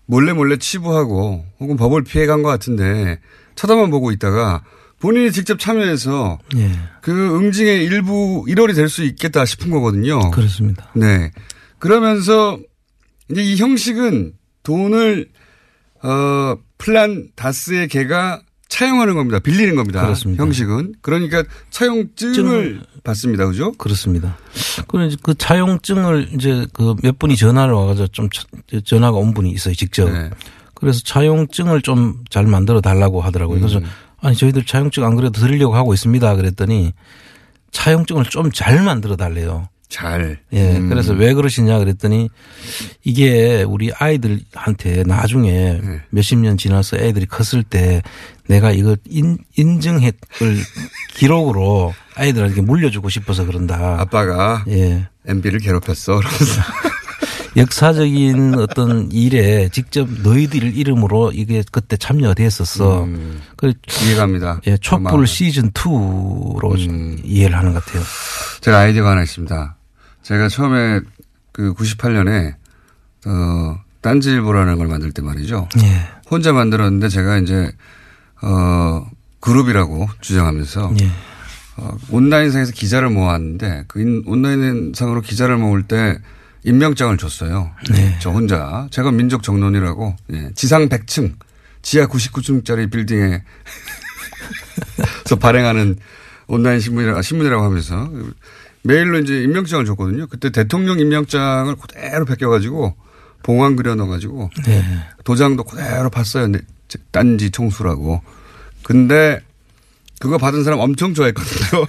몰래 0.05 0.33
몰래 0.33 0.57
치부하고 0.57 1.45
혹은 1.59 1.77
법을 1.77 2.03
피해간 2.03 2.41
것 2.43 2.49
같은데 2.49 3.19
쳐다만 3.55 3.89
보고 3.91 4.11
있다가 4.11 4.63
본인이 5.01 5.31
직접 5.31 5.59
참여해서 5.59 6.39
예. 6.57 6.71
그 7.01 7.11
응징의 7.37 7.83
일부 7.83 8.45
1월이 8.47 8.75
될 8.75 8.87
수 8.87 9.03
있겠다 9.03 9.45
싶은 9.45 9.71
거거든요. 9.71 10.31
그렇습니다. 10.31 10.89
네. 10.95 11.31
그러면서 11.79 12.59
이제 13.29 13.41
이 13.41 13.55
형식은 13.57 14.33
돈을 14.63 15.29
어 16.03 16.55
플란 16.77 17.29
다스의 17.35 17.87
개가 17.87 18.41
차용하는 18.69 19.15
겁니다. 19.15 19.39
빌리는 19.39 19.75
겁니다. 19.75 20.01
그렇습니다. 20.01 20.43
형식은 20.43 20.93
그러니까 21.01 21.43
차용증을 21.71 22.81
받습니다. 23.03 23.45
그죠? 23.47 23.71
그렇습니다. 23.73 24.37
이제 25.07 25.17
그 25.23 25.33
차용증을 25.35 26.29
이제 26.35 26.65
그 26.73 26.95
몇 27.03 27.17
분이 27.19 27.35
전화를 27.35 27.73
와가지고 27.73 28.07
좀 28.09 28.29
차- 28.29 28.43
전화가 28.85 29.17
온 29.17 29.33
분이 29.33 29.51
있어요. 29.51 29.73
직접. 29.75 30.09
네. 30.09 30.29
그래서 30.75 30.99
차용증을 31.03 31.81
좀 31.81 32.23
잘 32.29 32.45
만들어 32.47 32.81
달라고 32.81 33.21
하더라고요. 33.21 33.59
그래서 33.59 33.79
음. 33.79 33.85
아니 34.21 34.35
저희들 34.35 34.65
차용증 34.65 35.03
안 35.03 35.15
그래도 35.15 35.39
드리려고 35.41 35.75
하고 35.75 35.93
있습니다. 35.93 36.35
그랬더니 36.35 36.93
차용증을 37.71 38.25
좀 38.25 38.51
잘 38.53 38.81
만들어 38.83 39.15
달래요. 39.15 39.67
잘. 39.89 40.39
예. 40.53 40.77
음. 40.77 40.87
그래서 40.89 41.11
왜 41.13 41.33
그러시냐 41.33 41.77
그랬더니 41.79 42.29
이게 43.03 43.63
우리 43.63 43.91
아이들한테 43.93 45.03
나중에 45.03 45.79
네. 45.83 46.01
몇십 46.11 46.39
년 46.39 46.55
지나서 46.57 46.97
애들이 46.97 47.25
컸을 47.25 47.63
때 47.63 48.01
내가 48.47 48.71
이거 48.71 48.95
인, 49.09 49.37
인증했을 49.57 50.13
기록으로 51.15 51.93
아이들에게 52.15 52.61
물려주고 52.61 53.09
싶어서 53.09 53.45
그런다. 53.45 53.99
아빠가 53.99 54.63
예. 54.69 55.07
MB를 55.27 55.59
괴롭혔어. 55.59 56.17
그러면서 56.17 56.61
역사적인 57.57 58.55
어떤 58.55 59.11
일에 59.11 59.69
직접 59.69 60.07
너희들 60.23 60.75
이름으로 60.75 61.31
이게 61.33 61.63
그때 61.71 61.97
참여가 61.97 62.33
됐었어. 62.33 63.03
음. 63.03 63.41
그 63.57 63.73
이해갑니다. 64.05 64.61
예. 64.67 64.77
촛불 64.77 65.27
시즌 65.27 65.71
2로 65.71 66.89
음. 66.89 67.17
이해를 67.23 67.57
하는 67.57 67.73
것 67.73 67.83
같아요. 67.83 68.03
제가 68.61 68.79
아이디어가 68.79 69.11
하나 69.11 69.23
있습니다. 69.23 69.75
제가 70.23 70.47
처음에 70.47 71.01
그 71.51 71.73
98년에 71.73 72.53
어 73.25 73.79
딴지일보라는 74.01 74.77
걸 74.77 74.87
만들 74.87 75.11
때 75.11 75.21
말이죠. 75.21 75.67
예. 75.83 76.07
혼자 76.29 76.53
만들었는데 76.53 77.09
제가 77.09 77.37
이제 77.39 77.71
어 78.41 79.05
그룹이라고 79.41 80.07
주장하면서 80.21 80.93
예. 81.01 81.09
어, 81.77 81.97
온라인상에서 82.11 82.71
기자를 82.71 83.09
모았는데 83.09 83.85
그 83.87 84.01
인- 84.01 84.23
온라인상으로 84.25 85.21
기자를 85.21 85.57
모을 85.57 85.83
때 85.83 86.17
임명장을 86.63 87.17
줬어요. 87.17 87.71
네. 87.91 88.17
저 88.19 88.29
혼자 88.29 88.87
제가 88.91 89.11
민족 89.11 89.43
정론이라고 89.43 90.15
예, 90.33 90.49
지상 90.55 90.89
100층 90.89 91.33
지하 91.81 92.05
99층짜리 92.07 92.91
빌딩에 92.91 93.43
서 95.25 95.35
발행하는 95.39 95.97
온라인 96.47 96.79
신문이라 96.79 97.21
신문이라고 97.21 97.63
하면서 97.63 98.09
메일로 98.83 99.19
이제 99.19 99.41
임명장을 99.43 99.85
줬거든요. 99.85 100.27
그때 100.27 100.49
대통령 100.51 100.99
임명장을 100.99 101.75
그대로 101.75 102.25
베껴가지고 102.25 102.95
봉황 103.43 103.75
그려 103.75 103.95
넣어가지고 103.95 104.49
네. 104.65 104.83
도장도 105.23 105.63
그대로 105.63 106.09
봤어요. 106.09 106.47
네, 106.47 106.59
딴지 107.11 107.49
총수라고. 107.49 108.21
근데 108.83 109.39
그거 110.19 110.37
받은 110.37 110.63
사람 110.63 110.79
엄청 110.79 111.13
좋아했거든요. 111.15 111.85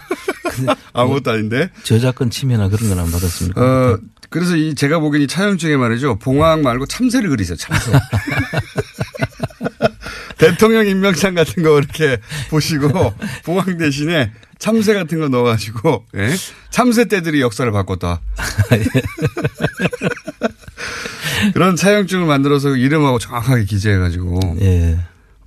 아무것도 0.93 1.31
아닌데. 1.31 1.71
저작권 1.83 2.31
침해나 2.31 2.69
그런 2.69 2.89
건 2.91 2.99
안 2.99 3.11
받았습니까? 3.11 3.61
어, 3.61 3.99
그래서 4.33 4.57
이 4.57 4.75
제가 4.75 4.99
보기엔 4.99 5.23
이 5.23 5.29
차영 5.29 5.59
중에 5.59 5.77
말이죠. 5.77 6.19
봉황 6.19 6.63
말고 6.63 6.87
참새를 6.87 7.29
그리세요. 7.29 7.57
참새. 7.57 7.93
대통령 10.39 10.87
임명장 10.87 11.35
같은 11.35 11.63
거 11.63 11.79
이렇게 11.79 12.19
보시고 12.51 13.13
봉황 13.45 13.77
대신에 13.77 14.33
참새 14.59 14.95
같은 14.95 15.21
거 15.21 15.29
넣어가지고 15.29 16.07
예? 16.17 16.31
참새 16.71 17.05
떼들이 17.05 17.43
역사를 17.43 17.71
바꿨다. 17.71 18.23
그런 21.53 21.77
차영증을 21.77 22.27
만들어서 22.27 22.75
이름하고 22.75 23.19
정확하게 23.19 23.65
기재해가지고 23.65 24.57
예. 24.63 24.99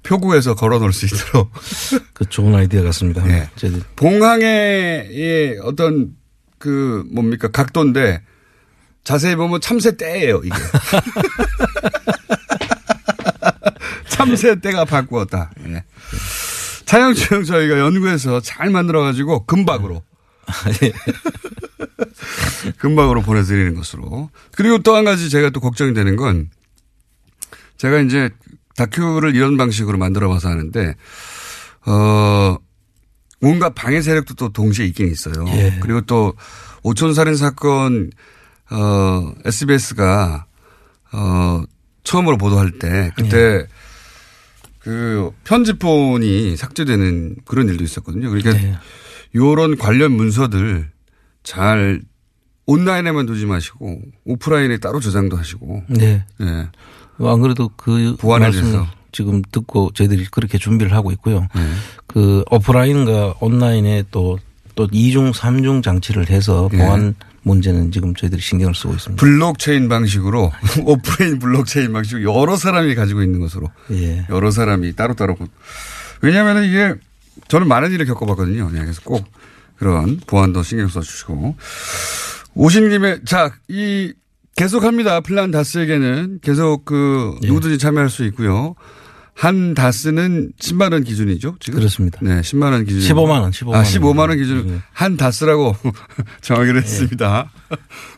표구에서 0.04 0.54
걸어놓을 0.54 0.94
수 0.94 1.08
있도록 1.08 1.51
그 2.13 2.30
좋은 2.30 2.54
아이디어 2.54 2.84
같습니다. 2.84 3.27
예. 3.27 3.50
봉황의 3.96 5.58
어떤 5.63 6.12
그 6.60 7.04
뭡니까 7.12 7.48
각도인데 7.48 8.22
자세히 9.06 9.36
보면 9.38 9.62
참새 9.62 9.96
떼예요 9.96 10.42
이게. 10.44 10.54
참새 14.10 14.60
떼가 14.60 14.84
바꾸었다. 14.86 15.52
예. 15.68 15.84
차영증 16.86 17.44
저희가 17.46 17.80
연구해서 17.80 18.40
잘 18.42 18.70
만들어가지고 18.70 19.46
금박으로. 19.46 20.04
금박으로 22.78 23.22
보내드리는 23.22 23.76
것으로. 23.76 24.30
그리고 24.56 24.80
또 24.80 24.96
한 24.96 25.06
가지 25.06 25.30
제가 25.30 25.50
또 25.52 25.60
걱정이 25.60 25.94
되는 25.94 26.16
건 26.16 26.50
제가 27.78 28.00
이제 28.00 28.30
다큐를 28.78 29.36
이런 29.36 29.58
방식으로 29.58 29.98
만들어 29.98 30.30
봐서 30.30 30.50
하는데, 30.50 30.96
어, 31.86 32.58
뭔가 33.42 33.70
방해 33.70 34.02
세력도 34.02 34.34
또 34.36 34.50
동시에 34.52 34.86
있긴 34.88 35.12
있어요. 35.12 35.46
예. 35.50 35.78
그리고 35.82 36.02
또 36.02 36.34
오촌 36.84 37.14
살인 37.14 37.36
사건, 37.36 38.12
어, 38.72 39.34
SBS가, 39.46 40.46
어, 41.12 41.64
처음으로 42.04 42.38
보도할 42.38 42.72
때 42.72 43.12
그때 43.16 43.66
그 44.80 45.32
편집본이 45.44 46.56
삭제되는 46.56 47.38
그런 47.46 47.68
일도 47.70 47.84
있었거든요. 47.84 48.30
그러니까 48.30 48.54
네. 48.54 48.76
요런 49.34 49.78
관련 49.78 50.12
문서들 50.12 50.90
잘 51.44 52.02
온라인에만 52.68 53.26
두지 53.26 53.46
마시고 53.46 54.02
오프라인에 54.26 54.78
따로 54.78 55.00
저장도 55.00 55.38
하시고. 55.38 55.84
네. 55.88 56.24
네. 56.40 56.68
안 57.20 57.42
그래도 57.42 57.70
그 57.76 58.16
보완해 58.20 58.46
말씀을 58.48 58.66
주셔서. 58.66 58.88
지금 59.12 59.42
듣고 59.52 59.92
저희들이 59.94 60.26
그렇게 60.26 60.58
준비를 60.58 60.94
하고 60.94 61.12
있고요. 61.12 61.48
네. 61.56 61.62
그 62.08 62.44
오프라인과 62.52 63.36
온라인에 63.40 64.04
또, 64.12 64.38
또 64.76 64.88
2중, 64.88 65.34
3중 65.34 65.82
장치를 65.82 66.30
해서 66.30 66.70
예. 66.74 66.78
보안 66.78 67.16
문제는 67.46 67.92
지금 67.92 68.16
저희들이 68.16 68.42
신경을 68.42 68.74
쓰고 68.74 68.94
있습니다. 68.94 69.22
블록체인 69.22 69.88
방식으로 69.88 70.52
오프라인 70.84 71.40
블록체인 71.40 71.94
방식으로 71.94 72.42
여러 72.42 72.58
사람이 72.58 72.96
가지고 72.96 73.22
있는 73.22 73.40
것으로 73.40 73.72
예. 73.92 74.25
여러 74.30 74.50
사람이 74.50 74.96
따로따로 74.96 75.38
왜냐하면 76.22 76.64
이게 76.64 76.96
저는 77.48 77.68
많은 77.68 77.92
일을 77.92 78.08
겪어봤거든요. 78.08 78.72
네, 78.72 78.80
그래서 78.80 79.02
꼭 79.04 79.25
그런 79.78 80.20
보안도 80.25 80.64
신경 80.64 80.88
써주시고 80.88 81.56
오신 82.56 82.90
김에 82.90 83.20
자 83.25 83.84
이 83.84 84.14
계속합니다. 84.56 85.22
플란다스의 85.22 85.52
계는 85.52 86.40
계속 86.42 86.86
그 86.86 87.38
예. 87.44 87.48
누구든지 87.48 87.78
참여할 87.78 88.10
수 88.10 88.25
있고요. 88.25 88.75
한 89.36 89.74
다스는 89.74 90.54
10만 90.60 90.94
원 90.94 91.04
기준이죠. 91.04 91.58
지금 91.60 91.80
그렇습니다. 91.80 92.20
네, 92.22 92.39
10만 92.42 92.72
원 92.72 92.86
기준. 92.86 93.01
15만 93.01 93.42
원, 93.42 93.51
15만 93.51 93.74
아, 93.74 93.77
원. 93.77 93.83
15만 93.83 94.20
원 94.29 94.38
기준. 94.38 94.68
네. 94.68 94.79
한 94.94 95.18
다스라고 95.18 95.75
정하기로 96.42 96.79
했습니다. 96.79 97.51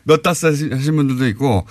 몇 0.04 0.22
다스 0.22 0.46
하신 0.46 0.96
분들도 0.96 1.26
있고 1.28 1.66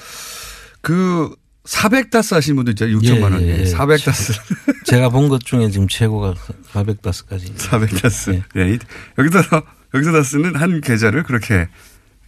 그 0.81 1.33
400다스 1.65 2.33
하신 2.33 2.55
분도 2.57 2.71
있잖아요. 2.71 2.97
6천만 2.99 3.23
원. 3.33 3.41
예, 3.41 3.59
예. 3.59 3.63
400다스. 3.73 4.37
제가 4.85 5.09
본 5.09 5.27
것 5.29 5.43
중에 5.43 5.69
지금 5.69 5.87
최고가 5.87 6.33
400다스까지. 6.73 7.55
400다스. 7.55 8.41
예. 8.57 8.77
여기서 9.17 9.39
여기서 9.93 10.11
다스는 10.11 10.55
한 10.55 10.81
계좌를 10.81 11.23
그렇게 11.23 11.67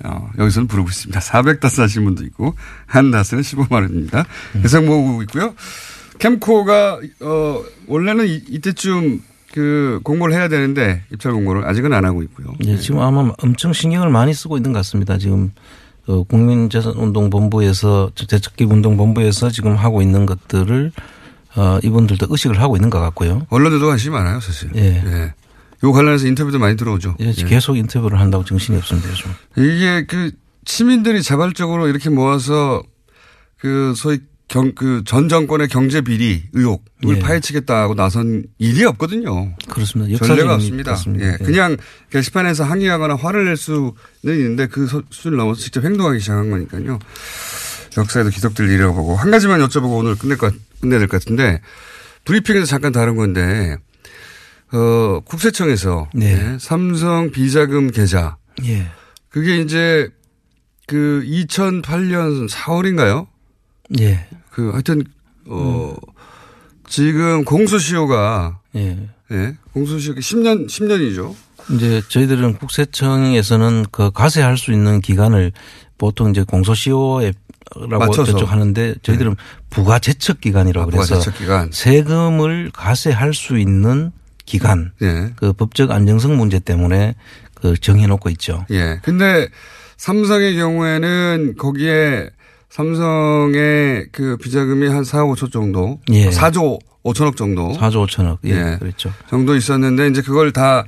어, 0.05 0.29
여기서는 0.37 0.67
부르고 0.67 0.87
있습니다. 0.89 1.19
400다스 1.19 1.79
하신 1.81 2.05
분도 2.05 2.23
있고 2.25 2.55
한 2.85 3.11
다스는 3.11 3.43
15만 3.43 3.71
원입니다. 3.73 4.25
계속 4.61 4.85
모으고 4.85 5.21
있고요. 5.23 5.53
캠코가 6.19 6.99
어 7.21 7.63
원래는 7.87 8.27
이, 8.27 8.43
이때쯤 8.49 9.21
그 9.51 9.99
공고를 10.03 10.35
해야 10.35 10.47
되는데 10.47 11.03
입찰 11.11 11.31
공고를 11.31 11.65
아직은 11.65 11.91
안 11.93 12.05
하고 12.05 12.21
있고요. 12.23 12.53
예, 12.65 12.77
지금 12.77 12.99
아마 12.99 13.31
엄청 13.41 13.73
신경을 13.73 14.09
많이 14.09 14.33
쓰고 14.33 14.57
있는 14.57 14.73
것 14.73 14.79
같습니다. 14.79 15.17
지금 15.17 15.51
어, 16.07 16.23
국민재산운동본부에서 16.23 18.11
대책기운동본부에서 18.15 19.49
지금 19.49 19.75
하고 19.75 20.01
있는 20.01 20.25
것들을 20.25 20.91
어, 21.55 21.79
이분들도 21.83 22.27
의식을 22.29 22.59
하고 22.61 22.75
있는 22.75 22.89
것 22.89 22.99
같고요. 22.99 23.45
언론에도 23.49 23.87
관심이 23.87 24.13
많아요, 24.13 24.39
사실. 24.39 24.69
예. 24.75 25.33
요 25.83 25.91
관련해서 25.91 26.27
인터뷰도 26.27 26.59
많이 26.59 26.75
들어오죠. 26.75 27.15
예, 27.19 27.31
계속 27.31 27.77
인터뷰를 27.77 28.19
한다고 28.19 28.43
정신이 28.43 28.77
없습니다. 28.77 29.09
요즘. 29.09 29.31
이게 29.55 30.05
그 30.05 30.31
시민들이 30.65 31.23
자발적으로 31.23 31.87
이렇게 31.87 32.09
모아서 32.09 32.83
그 33.57 33.93
소위 33.95 34.19
경, 34.49 34.73
그 34.73 35.03
전 35.05 35.29
정권의 35.29 35.67
경제 35.67 36.01
비리 36.01 36.43
의혹을 36.53 37.17
예. 37.17 37.19
파헤치겠다고 37.19 37.93
나선 37.95 38.43
일이 38.57 38.83
없거든요. 38.85 39.53
그렇습니다. 39.69 40.25
전례가 40.25 40.55
없습니다. 40.55 40.91
같습니다. 40.93 41.25
예. 41.25 41.37
예. 41.39 41.43
그냥 41.45 41.77
게시판에서 42.09 42.63
항의하거나 42.63 43.15
화를 43.15 43.45
낼 43.45 43.55
수는 43.57 43.91
있는데 44.25 44.65
그 44.67 44.87
소- 44.87 45.03
수준을 45.09 45.37
넘어서 45.37 45.61
직접 45.61 45.83
행동하기 45.85 46.19
시작한 46.19 46.49
거니까요. 46.49 46.97
역사에도 47.97 48.29
기록될 48.29 48.67
일이라고 48.69 48.93
보고 48.95 49.15
한 49.15 49.29
가지만 49.31 49.59
여쭤보고 49.61 49.97
오늘 49.99 50.15
끝낼 50.15 50.37
것, 50.37 50.53
끝내야 50.81 50.99
될 50.99 51.07
것 51.07 51.21
같은데 51.21 51.61
브리핑에서 52.25 52.65
잠깐 52.65 52.91
다른 52.91 53.15
건데 53.15 53.77
어, 54.71 55.19
국세청에서 55.25 56.09
네. 56.13 56.33
예, 56.53 56.57
삼성 56.59 57.31
비자금 57.31 57.91
계좌 57.91 58.37
예. 58.65 58.87
그게 59.29 59.59
이제 59.59 60.09
그 60.87 61.23
2008년 61.25 62.49
4월인가요? 62.49 63.27
예. 63.99 64.27
그 64.59 64.71
하여튼 64.71 65.03
어 65.45 65.95
지금 66.87 67.45
공소시효가 67.45 68.59
예. 68.75 69.07
예, 69.31 69.55
공소시효가 69.73 70.19
10년 70.19 70.67
10년이죠. 70.67 71.33
이제 71.73 72.01
저희들은 72.09 72.55
국세청에서는 72.55 73.85
그 73.91 74.11
과세할 74.11 74.57
수 74.57 74.73
있는 74.73 74.99
기간을 74.99 75.53
보통 75.97 76.31
이제 76.31 76.43
공소시효에 76.43 77.31
라고 77.75 77.99
맞춰서. 77.99 78.31
저쪽 78.33 78.51
하는데 78.51 78.95
저희들은 79.01 79.35
부가 79.69 79.99
제척 79.99 80.41
기간이라고 80.41 80.89
아, 80.89 81.05
그래서 81.05 81.31
기간. 81.31 81.69
세금을 81.71 82.71
과세할 82.73 83.33
수 83.33 83.57
있는 83.59 84.11
기간 84.45 84.91
예. 85.01 85.31
그 85.37 85.53
법적 85.53 85.91
안정성 85.91 86.35
문제 86.35 86.59
때문에 86.59 87.15
그 87.53 87.77
정해놓고 87.77 88.29
있죠. 88.31 88.65
예. 88.71 88.99
근데 89.03 89.47
삼성의 89.97 90.55
경우에는 90.55 91.55
거기에 91.57 92.29
삼성의 92.79 94.07
그 94.13 94.37
비자금이 94.37 94.87
한 94.87 95.03
4, 95.03 95.25
5초 95.25 95.51
정도. 95.51 95.99
예. 96.11 96.29
4조 96.29 96.79
5천억 97.03 97.35
정도. 97.35 97.73
4조 97.73 98.07
5천억. 98.07 98.37
예. 98.45 98.51
예. 98.51 98.77
그렇죠. 98.79 99.11
정도 99.29 99.57
있었는데 99.57 100.07
이제 100.07 100.21
그걸 100.21 100.53
다, 100.53 100.85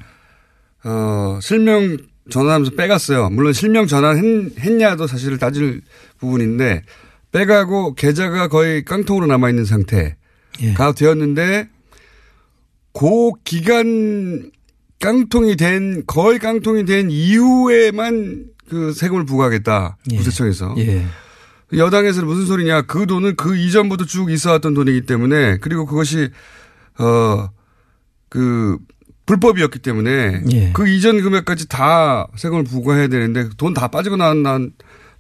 어, 0.86 1.40
실명 1.42 1.98
전환하면서 2.30 2.76
빼갔어요. 2.78 3.30
물론 3.32 3.52
실명 3.52 3.88
전환했냐도 3.88 5.06
사실 5.06 5.38
따질 5.38 5.82
부분인데 6.20 6.84
빼가고 7.34 7.96
계좌가 7.96 8.48
거의 8.48 8.86
깡통으로 8.86 9.28
남아 9.28 9.50
있는 9.50 9.66
상태가 9.66 10.16
예. 10.62 10.74
되었는데 10.96 11.68
그 12.94 13.32
기간 13.44 14.50
깡통이 15.00 15.58
된 15.58 16.04
거의 16.08 16.40
깡통이 16.40 16.86
된 16.86 17.12
이후에만 17.12 18.46
그 18.70 18.94
세금을 18.94 19.26
부과하겠다. 19.26 19.98
예. 20.12 20.16
국세청에서. 20.16 20.76
예. 20.78 21.06
여당에서는 21.76 22.28
무슨 22.28 22.46
소리냐. 22.46 22.84
그 22.84 23.06
돈은 23.06 23.36
그 23.36 23.56
이전부터 23.58 24.06
쭉 24.06 24.32
있어왔던 24.32 24.74
돈이기 24.74 25.06
때문에 25.06 25.58
그리고 25.58 25.86
그것이 25.86 26.30
어, 27.00 27.50
그 28.30 28.78
불법이었기 29.26 29.80
때문에 29.80 30.42
예. 30.52 30.72
그 30.74 30.88
이전 30.88 31.22
금액까지 31.22 31.68
다 31.70 32.28
세금을 32.36 32.64
부과해야 32.64 33.08
되는데 33.08 33.50
돈 33.58 33.74
다 33.74 33.88
빠지고 33.88 34.18
난, 34.18 34.44
난 34.44 34.72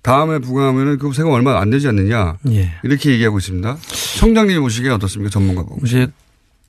다음에 0.01 0.39
부과하면은 0.39 0.97
그 0.97 1.13
세금 1.13 1.31
얼마 1.31 1.59
안 1.59 1.69
되지 1.69 1.87
않느냐. 1.87 2.37
예. 2.49 2.71
이렇게 2.83 3.11
얘기하고 3.11 3.37
있습니다. 3.37 3.77
청장님이 4.17 4.59
보시기에 4.59 4.89
어떻습니까? 4.91 5.29
전문가 5.29 5.61
보고. 5.63 5.79
이제 5.85 6.07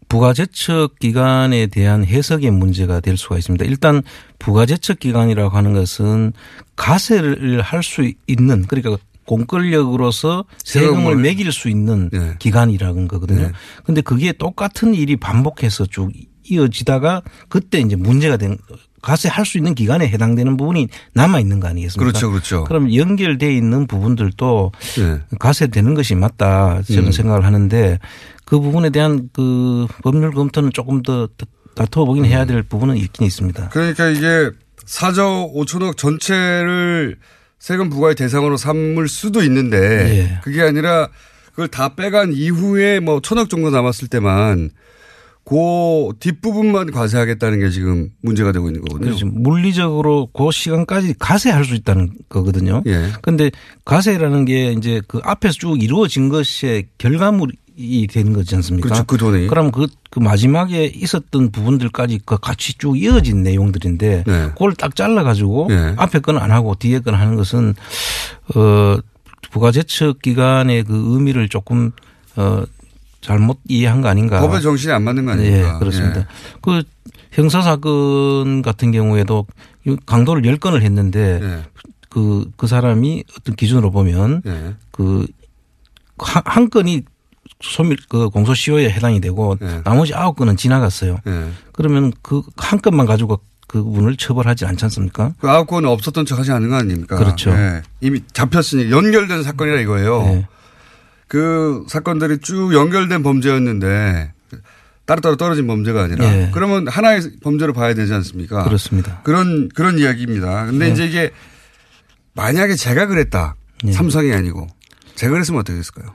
부가제척 0.08 0.98
기간에 0.98 1.66
대한 1.68 2.04
해석의 2.04 2.50
문제가 2.50 3.00
될 3.00 3.16
수가 3.16 3.38
있습니다. 3.38 3.64
일단 3.64 4.02
부가제척 4.38 5.00
기간이라고 5.00 5.56
하는 5.56 5.72
것은 5.72 6.34
가세를 6.76 7.62
할 7.62 7.82
수 7.82 8.08
있는 8.26 8.66
그러니까 8.66 8.98
공권력으로서 9.26 10.44
세금을. 10.64 11.16
매길 11.16 11.52
수 11.52 11.68
있는 11.68 12.10
네. 12.10 12.34
기간이라는 12.38 13.08
거거든요. 13.08 13.42
네. 13.42 13.52
근데 13.84 14.00
그게 14.00 14.32
똑같은 14.32 14.94
일이 14.94 15.16
반복해서 15.16 15.86
쭉 15.86 16.10
이어지다가 16.44 17.22
그때 17.48 17.78
이제 17.80 17.96
문제가 17.96 18.36
된 18.36 18.58
가세 19.00 19.28
할 19.28 19.44
수 19.44 19.58
있는 19.58 19.74
기간에 19.74 20.06
해당되는 20.08 20.56
부분이 20.56 20.88
남아 21.14 21.40
있는 21.40 21.58
거 21.58 21.66
아니겠습니까? 21.68 22.04
그렇죠, 22.10 22.30
그렇죠. 22.30 22.64
그럼 22.64 22.94
연결돼 22.94 23.52
있는 23.54 23.86
부분들도 23.88 24.72
네. 24.98 25.20
가세되는 25.40 25.94
것이 25.94 26.14
맞다 26.14 26.82
저는 26.82 27.06
음. 27.06 27.12
생각을 27.12 27.44
하는데 27.44 27.98
그 28.44 28.60
부분에 28.60 28.90
대한 28.90 29.28
그 29.32 29.86
법률 30.02 30.32
검토는 30.32 30.70
조금 30.72 31.02
더 31.02 31.28
다투어 31.74 32.04
보긴 32.04 32.24
해야 32.26 32.44
될 32.44 32.62
부분은 32.62 32.96
있긴 32.96 33.26
있습니다. 33.26 33.70
그러니까 33.70 34.08
이게 34.08 34.50
4조 34.86 35.52
5천억 35.54 35.96
전체를 35.96 37.16
세금 37.62 37.90
부과의 37.90 38.16
대상으로 38.16 38.56
삼을 38.56 39.06
수도 39.06 39.40
있는데 39.44 39.78
예. 39.78 40.40
그게 40.42 40.62
아니라 40.62 41.08
그걸 41.52 41.68
다 41.68 41.94
빼간 41.94 42.32
이후에 42.32 42.98
뭐 42.98 43.20
천억 43.20 43.48
정도 43.48 43.70
남았을 43.70 44.08
때만 44.08 44.70
그 45.44 45.54
뒷부분만 46.18 46.90
과세하겠다는 46.90 47.60
게 47.60 47.70
지금 47.70 48.10
문제가 48.20 48.50
되고 48.50 48.66
있는 48.66 48.80
거거든요. 48.82 49.10
그래서 49.10 49.26
물리적으로 49.26 50.28
그 50.32 50.50
시간까지 50.50 51.14
가세할 51.20 51.64
수 51.64 51.76
있다는 51.76 52.10
거거든요. 52.28 52.82
예. 52.86 53.12
근데 53.22 53.52
가세라는 53.84 54.44
게 54.44 54.72
이제 54.72 55.00
그 55.06 55.20
앞에서 55.22 55.54
쭉 55.54 55.80
이루어진 55.80 56.30
것의 56.30 56.88
결과물 56.98 57.52
이 57.82 58.06
되는 58.06 58.32
거지 58.32 58.54
않습니까? 58.56 58.88
그렇죠. 58.88 59.04
그 59.04 59.16
돈이. 59.16 59.48
그럼 59.48 59.70
그, 59.72 59.88
그 60.10 60.20
마지막에 60.20 60.84
있었던 60.86 61.50
부분들까지 61.50 62.20
그 62.24 62.38
같이 62.38 62.78
쭉 62.78 62.96
이어진 62.96 63.42
내용들인데 63.42 64.24
네. 64.26 64.48
그걸 64.50 64.74
딱 64.74 64.94
잘라 64.94 65.22
가지고 65.24 65.66
네. 65.68 65.94
앞에 65.96 66.20
건 66.20 66.38
안 66.38 66.50
하고 66.50 66.74
뒤에 66.74 67.00
건 67.00 67.14
하는 67.14 67.36
것은 67.36 67.74
어 68.54 68.96
부가제척 69.50 70.22
기간의 70.22 70.84
그 70.84 70.94
의미를 71.14 71.48
조금 71.48 71.90
어 72.36 72.64
잘못 73.20 73.58
이해한 73.68 74.00
거 74.00 74.08
아닌가. 74.08 74.40
법의 74.40 74.62
정신이 74.62 74.92
안 74.92 75.02
맞는 75.02 75.26
거 75.26 75.32
아닙니까? 75.32 75.74
예, 75.74 75.78
그렇습니다. 75.78 76.20
예. 76.20 76.24
그 76.60 76.82
형사 77.32 77.62
사건 77.62 78.62
같은 78.62 78.90
경우에도 78.92 79.46
이 79.86 79.96
강도를 80.06 80.42
10건을 80.42 80.82
했는데 80.82 81.40
예. 81.42 81.62
그, 82.08 82.50
그 82.56 82.66
사람이 82.66 83.24
어떤 83.38 83.54
기준으로 83.56 83.90
보면 83.90 84.42
예. 84.46 84.74
그 84.90 85.26
한, 86.18 86.42
한 86.44 86.70
건이 86.70 87.02
소밀 87.62 87.96
그 88.08 88.28
공소시효에 88.28 88.90
해당이 88.90 89.20
되고 89.20 89.56
예. 89.62 89.80
나머지 89.84 90.14
아홉 90.14 90.36
건은 90.36 90.56
지나갔어요. 90.56 91.18
예. 91.26 91.48
그러면 91.72 92.12
그 92.22 92.42
한 92.56 92.80
건만 92.80 93.06
가지고 93.06 93.40
그분을 93.68 94.16
처벌하지 94.16 94.66
않지 94.66 94.84
않습니까? 94.86 95.32
그 95.40 95.48
아홉 95.48 95.66
건은 95.66 95.88
없었던 95.88 96.26
척 96.26 96.38
하지 96.38 96.52
않는 96.52 96.68
거 96.68 96.76
아닙니까? 96.76 97.16
그렇죠. 97.16 97.50
예. 97.50 97.82
이미 98.00 98.20
잡혔으니 98.32 98.90
연결된 98.90 99.42
사건이라 99.42 99.80
이거예요. 99.80 100.22
네. 100.24 100.46
그 101.28 101.84
사건들이 101.88 102.38
쭉 102.40 102.74
연결된 102.74 103.22
범죄였는데 103.22 104.32
따로따로 105.06 105.36
떨어진 105.36 105.66
범죄가 105.66 106.02
아니라 106.04 106.24
예. 106.26 106.50
그러면 106.52 106.86
하나의 106.88 107.22
범죄로 107.42 107.72
봐야 107.72 107.94
되지 107.94 108.12
않습니까? 108.12 108.64
그렇습니다. 108.64 109.20
그런 109.22 109.68
그런 109.74 109.98
이야기입니다. 109.98 110.66
근데 110.66 110.86
네. 110.88 110.92
이제 110.92 111.06
이게 111.06 111.30
만약에 112.34 112.74
제가 112.74 113.06
그랬다. 113.06 113.54
네. 113.84 113.92
삼성이 113.92 114.32
아니고 114.32 114.66
제가 115.14 115.32
그랬으면 115.32 115.60
어떻게 115.60 115.76
됐을까요? 115.76 116.12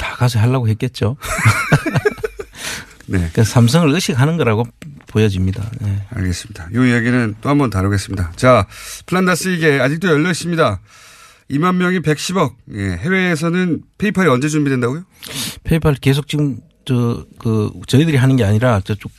다 0.00 0.14
가서 0.16 0.38
하려고 0.40 0.66
했겠죠. 0.68 1.16
네. 3.06 3.28
그 3.32 3.42
삼성을 3.44 3.92
의식하는 3.92 4.36
거라고 4.36 4.64
보여집니다. 5.08 5.68
네. 5.80 6.02
알겠습니다. 6.10 6.68
이 6.72 6.88
이야기는 6.88 7.36
또 7.40 7.48
한 7.48 7.58
번 7.58 7.70
다루겠습니다. 7.70 8.32
자, 8.36 8.66
플란다스 9.06 9.48
이게 9.48 9.80
아직도 9.80 10.08
열려 10.08 10.30
있습니다. 10.30 10.80
2만 11.50 11.74
명이 11.76 12.00
110억. 12.00 12.54
예, 12.74 12.96
해외에서는 12.98 13.82
페이팔이 13.98 14.28
언제 14.28 14.48
준비된다고요? 14.48 15.02
페이팔 15.64 15.96
계속 15.96 16.28
지금 16.28 16.58
저 16.84 17.26
그 17.38 17.70
저희들이 17.88 18.16
하는 18.16 18.36
게 18.36 18.44
아니라 18.44 18.80
저쪽 18.84 19.10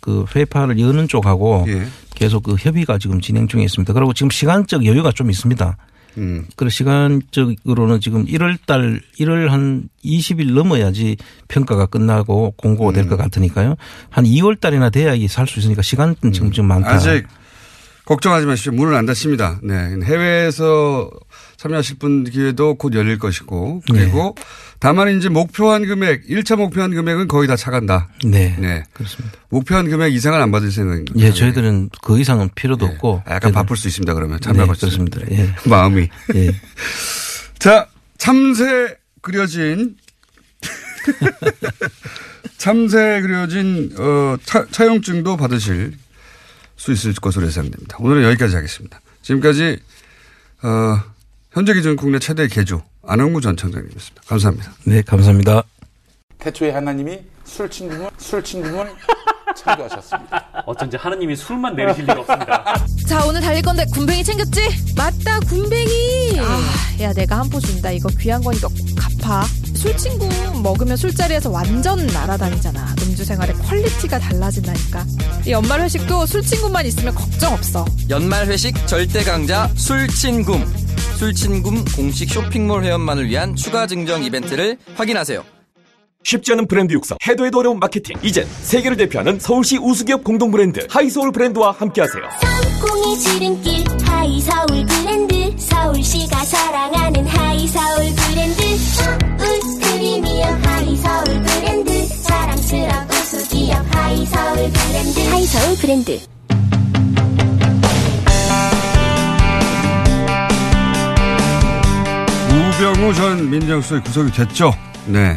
그 0.00 0.24
페이팔을 0.30 0.78
여는 0.78 1.08
쪽하고 1.08 1.64
예. 1.68 1.86
계속 2.14 2.42
그 2.42 2.54
협의가 2.58 2.98
지금 2.98 3.20
진행 3.20 3.48
중에 3.48 3.62
있습니다. 3.64 3.92
그리고 3.94 4.12
지금 4.12 4.28
시간적 4.30 4.84
여유가 4.84 5.10
좀 5.12 5.30
있습니다. 5.30 5.76
음. 6.16 6.46
그리고 6.56 6.70
시간적으로는 6.70 8.00
지금 8.00 8.26
1월 8.26 8.58
달 8.66 9.00
1월 9.20 9.48
한 9.48 9.88
20일 10.04 10.52
넘어야지 10.52 11.16
평가가 11.48 11.86
끝나고 11.86 12.54
공고가 12.56 12.92
될것 12.92 13.12
음. 13.12 13.16
같으니까요. 13.18 13.76
한 14.10 14.24
2월 14.24 14.58
달이나 14.60 14.90
돼야 14.90 15.14
이게 15.14 15.28
살 15.28 15.46
수 15.46 15.60
있으니까 15.60 15.82
시간은 15.82 16.16
지금 16.32 16.50
좀 16.50 16.66
많다. 16.66 16.90
음. 16.90 16.96
아직 16.96 17.26
걱정하지 18.04 18.46
마십시오. 18.46 18.72
문은 18.72 18.94
안 18.96 19.04
닫힙니다. 19.04 19.60
네. 19.62 19.94
해외에서 20.02 21.10
참여하실 21.58 21.98
분 21.98 22.24
기회도 22.24 22.76
곧 22.76 22.94
열릴 22.94 23.18
것이고 23.18 23.82
그리고 23.90 24.34
네. 24.34 24.42
다만 24.80 25.16
이제 25.16 25.28
목표한 25.28 25.86
금액, 25.86 26.26
1차 26.28 26.56
목표한 26.56 26.92
금액은 26.92 27.26
거의 27.26 27.48
다 27.48 27.56
차간다. 27.56 28.08
네. 28.24 28.56
네. 28.58 28.84
그렇습니다. 28.92 29.36
목표한 29.48 29.90
금액 29.90 30.14
이상은 30.14 30.40
안 30.40 30.52
받을 30.52 30.70
생각입니다. 30.70 31.14
예, 31.16 31.32
저희들은 31.32 31.90
그 32.02 32.20
이상은 32.20 32.48
필요도 32.54 32.86
없고. 32.86 33.22
네. 33.26 33.34
약간 33.34 33.52
바쁠 33.52 33.76
수 33.76 33.88
있습니다. 33.88 34.14
그러면 34.14 34.40
참여하고 34.40 34.74
네, 34.74 34.78
그렇습니다. 34.78 35.20
예. 35.32 35.52
마음이. 35.68 36.08
예. 36.36 36.52
자, 37.58 37.88
참새 38.18 38.96
그려진 39.20 39.96
참새 42.58 43.20
그려진 43.20 43.92
어 43.98 44.36
차, 44.44 44.66
차용증도 44.70 45.36
받으실 45.36 45.92
수 46.76 46.92
있을 46.92 47.14
것으로 47.14 47.46
예상됩니다. 47.46 47.96
오늘은 47.98 48.22
여기까지 48.24 48.54
하겠습니다. 48.54 49.00
지금까지 49.22 49.78
어 50.62 51.00
현재 51.52 51.74
기준 51.74 51.96
국내 51.96 52.18
최대 52.18 52.46
개조 52.46 52.82
안홍구 53.08 53.40
전 53.40 53.56
청장님이었습니다. 53.56 54.22
감사합니다. 54.26 54.72
네, 54.84 55.02
감사합니다. 55.02 55.62
태초에 56.38 56.70
하나님이 56.70 57.18
술 57.44 57.68
친구문 57.70 58.10
술 58.18 58.44
친구문 58.44 58.86
창조하셨습니다. 59.56 60.62
어쩐지 60.66 60.96
하느님이 60.98 61.34
술만 61.34 61.74
내리실 61.74 62.02
리가 62.04 62.20
없습니다. 62.20 62.74
자 63.08 63.24
오늘 63.24 63.40
달릴 63.40 63.62
건데 63.62 63.84
군뱅이 63.94 64.22
챙겼지? 64.22 64.60
맞다 64.94 65.40
군뱅이 65.40 66.38
아, 66.38 66.60
야 67.00 67.12
내가 67.14 67.38
한 67.40 67.48
포 67.50 67.58
준다 67.58 67.90
이거 67.90 68.08
귀한 68.20 68.42
거니까 68.42 68.68
꼭 68.68 68.76
갚아 68.94 69.44
술친구 69.74 70.60
먹으면 70.62 70.96
술자리에서 70.98 71.50
완전 71.50 72.06
날아다니잖아 72.06 72.94
음주 73.02 73.24
생활의 73.24 73.54
quality가 73.56 74.18
달라진다니까 74.18 75.06
이 75.46 75.50
연말 75.50 75.80
회식도 75.80 76.26
술친구만 76.26 76.84
있으면 76.86 77.14
걱정 77.14 77.54
없어 77.54 77.84
연말 78.10 78.46
회식 78.46 78.86
절대 78.86 79.24
강자 79.24 79.68
술친구. 79.76 80.62
술친구 81.18 81.84
공식 81.96 82.30
쇼핑몰 82.30 82.84
회원만을 82.84 83.26
위한 83.28 83.56
추가 83.56 83.88
증정 83.88 84.22
이벤트를 84.22 84.78
확인하세요. 84.94 85.44
쉽지 86.22 86.52
않은 86.52 86.68
브랜드 86.68 86.92
육성, 86.92 87.18
해도 87.26 87.44
해도 87.44 87.58
어려운 87.58 87.80
마케팅. 87.80 88.14
이젠 88.22 88.46
세계를 88.62 88.96
대표하는 88.96 89.40
서울시 89.40 89.78
우수기업 89.78 90.22
공동 90.22 90.52
브랜드 90.52 90.86
하이서울 90.88 91.32
브랜드와 91.32 91.72
함께하세요. 91.72 92.22
성공의 92.80 93.18
지름길 93.18 93.84
하이서울 94.04 94.86
브랜드 94.86 95.58
서울시가 95.58 96.44
사랑하는 96.44 97.26
하이서울 97.26 98.14
브랜드 98.14 98.78
서울 98.78 99.60
프리미엄 99.80 100.62
하이서울 100.62 101.24
브랜드 101.42 102.22
자랑스러운 102.22 103.10
우수기업 103.10 103.94
하이서울 103.94 104.54
브랜드 104.70 105.20
하이서울 105.30 105.76
브랜드 105.78 106.37
우병우 112.98 113.14
전 113.14 113.50
민정수석이 113.50 114.02
구속이 114.02 114.32
됐죠. 114.32 114.72
네. 115.06 115.36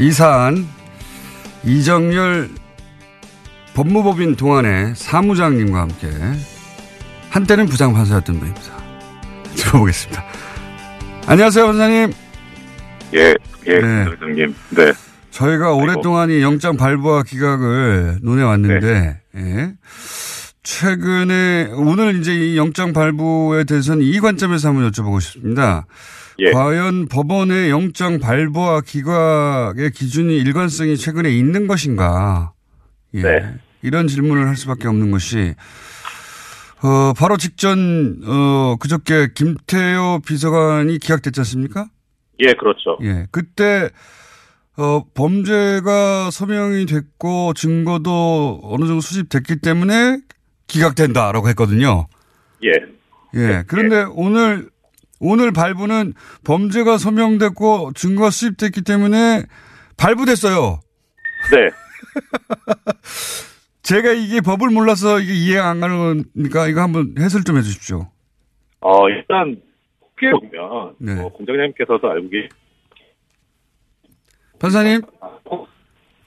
이 0.00 0.10
사안 0.10 0.66
이정열 1.64 2.50
법무법인 3.74 4.34
동안의 4.34 4.94
사무장님과 4.96 5.80
함께 5.80 6.10
한때는 7.30 7.66
부장판사였던 7.66 8.36
분입니다. 8.36 8.72
들어보겠습니다. 9.54 10.24
안녕하세요, 11.26 11.66
판사님. 11.66 12.12
예, 13.14 13.34
예, 13.68 13.80
네. 13.80 14.04
회장님. 14.04 14.54
네. 14.70 14.92
저희가 15.30 15.74
오랫동안 15.74 16.30
이 16.30 16.42
영장 16.42 16.76
발부와 16.76 17.22
기각을 17.22 18.18
논해 18.22 18.42
왔는데, 18.42 19.20
예. 19.36 19.72
최근에, 20.64 21.70
오늘 21.74 22.18
이제 22.18 22.34
이 22.34 22.56
영장 22.56 22.92
발부에 22.92 23.64
대해서는 23.64 24.02
이 24.02 24.18
관점에서 24.18 24.68
한번 24.68 24.90
여쭤보고 24.90 25.20
싶습니다. 25.20 25.86
예. 26.38 26.50
과연 26.50 27.08
법원의 27.08 27.70
영장 27.70 28.18
발부와 28.18 28.80
기각의 28.82 29.90
기준이 29.90 30.36
일관성이 30.38 30.96
최근에 30.96 31.30
있는 31.30 31.66
것인가? 31.66 32.52
예. 33.14 33.22
네. 33.22 33.54
이런 33.82 34.08
질문을 34.08 34.46
할 34.46 34.56
수밖에 34.56 34.88
없는 34.88 35.10
것이, 35.10 35.54
어, 36.82 37.12
바로 37.16 37.36
직전, 37.36 38.20
어, 38.26 38.76
그저께 38.80 39.28
김태호 39.34 40.20
비서관이 40.26 40.98
기각됐지 40.98 41.40
않습니까? 41.40 41.86
예, 42.40 42.54
그렇죠. 42.54 42.98
예. 43.02 43.26
그때, 43.30 43.90
어, 44.76 45.04
범죄가 45.14 46.30
서명이 46.30 46.86
됐고 46.86 47.54
증거도 47.54 48.60
어느 48.62 48.86
정도 48.86 49.00
수집됐기 49.00 49.56
때문에 49.60 50.18
기각된다라고 50.66 51.48
했거든요. 51.50 52.06
예. 52.64 52.70
예. 53.34 53.64
그런데 53.66 54.04
오늘 54.14 54.70
오늘 55.24 55.52
발부는 55.52 56.14
범죄가 56.44 56.98
서명됐고 56.98 57.92
증거가 57.94 58.30
수집됐기 58.30 58.82
때문에 58.82 59.44
발부됐어요. 59.96 60.80
네. 61.52 61.70
제가 63.82 64.12
이게 64.12 64.40
법을 64.40 64.70
몰라서 64.70 65.20
이게 65.20 65.32
이해가 65.32 65.68
안 65.70 65.80
가는 65.80 66.24
겁니까? 66.34 66.66
이거 66.66 66.80
한번 66.82 67.14
해설 67.18 67.44
좀 67.44 67.56
해주십시오. 67.56 68.08
어, 68.80 69.08
일단, 69.08 69.60
크게 70.16 70.30
보면, 70.32 70.94
네. 70.98 71.14
뭐 71.14 71.32
공장장님께서도 71.32 72.10
알고 72.10 72.28
계시, 72.28 72.48
판사님, 74.58 75.02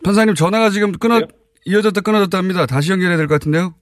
판사님 0.03 0.35
전화가 0.35 0.69
지금 0.69 0.93
끊어 0.93 1.21
이어졌다 1.65 1.99
끊어졌다 2.01 2.37
합니다. 2.37 2.65
다시 2.65 2.91
연결해야 2.91 3.17
될 3.17 3.27
것 3.27 3.35
같은데요. 3.35 3.73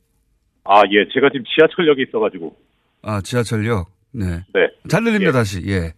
아, 0.64 0.82
예, 0.92 1.06
제가 1.14 1.30
지금 1.32 1.44
지하철역에 1.56 2.04
있어가지고, 2.10 2.56
아 3.04 3.22
지하철역. 3.22 3.92
네. 4.14 4.26
네. 4.54 4.68
잘 4.88 5.04
들립니다 5.04 5.32
다시. 5.32 5.62
예. 5.68 5.94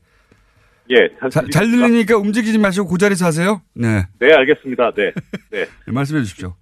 예, 0.89 1.09
자, 1.29 1.41
잘 1.51 1.71
들리니까 1.71 2.17
움직이지 2.17 2.59
마시고 2.59 2.87
그 2.87 2.97
자리에서 2.97 3.25
하세요. 3.25 3.61
네. 3.73 4.03
네, 4.19 4.33
알겠습니다. 4.33 4.91
네. 4.91 5.11
네. 5.51 5.65
네, 5.85 5.91
말씀해 5.91 6.21
주십시오. 6.21 6.53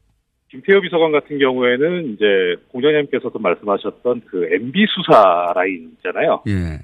김태호 0.50 0.82
비서관 0.82 1.12
같은 1.12 1.40
경우에는 1.40 2.14
이제 2.14 2.26
공장장님께서도 2.70 3.40
말씀하셨던 3.40 4.22
그 4.28 4.48
MB 4.52 4.86
수사 4.88 5.52
라인 5.56 5.92
있잖아요. 5.98 6.44
예. 6.48 6.80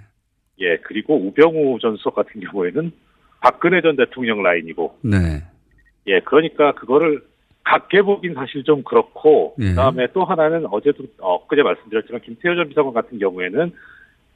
예, 0.62 0.78
그리고 0.84 1.16
우병우 1.16 1.78
전 1.80 1.96
수석 1.98 2.16
같은 2.16 2.42
경우에는 2.42 2.92
박근혜 3.42 3.82
전 3.82 3.96
대통령 3.96 4.44
라인이고, 4.44 4.98
네. 5.04 5.44
예, 6.08 6.20
그러니까 6.22 6.74
그거를 6.74 7.22
각계 7.64 8.02
보긴 8.02 8.34
사실 8.34 8.64
좀 8.64 8.84
그렇고, 8.84 9.56
예. 9.60 9.70
그 9.70 9.76
다음에 9.76 10.08
또 10.14 10.26
하나는 10.26 10.66
어제도 10.66 11.06
엊그제 11.20 11.62
말씀드렸지만 11.62 12.22
김태호 12.22 12.56
전 12.56 12.68
비서관 12.68 12.94
같은 12.94 13.20
경우에는 13.20 13.72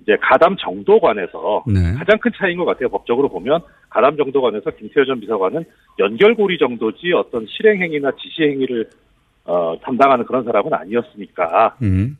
이제 0.01 0.17
가담 0.21 0.55
정도 0.57 0.99
관해서 0.99 1.63
네. 1.65 1.93
가장 1.93 2.17
큰 2.19 2.31
차이인 2.35 2.57
것 2.57 2.65
같아요. 2.65 2.89
법적으로 2.89 3.29
보면 3.29 3.61
가담 3.89 4.17
정도 4.17 4.41
관해서 4.41 4.69
김태호 4.71 5.05
전 5.05 5.19
비서관은 5.19 5.63
연결고리 5.99 6.57
정도지 6.57 7.13
어떤 7.13 7.45
실행행위나 7.47 8.11
지시행위를 8.21 8.89
어, 9.45 9.77
담당하는 9.81 10.25
그런 10.25 10.43
사람은 10.43 10.73
아니었으니까 10.73 11.77
음. 11.81 12.17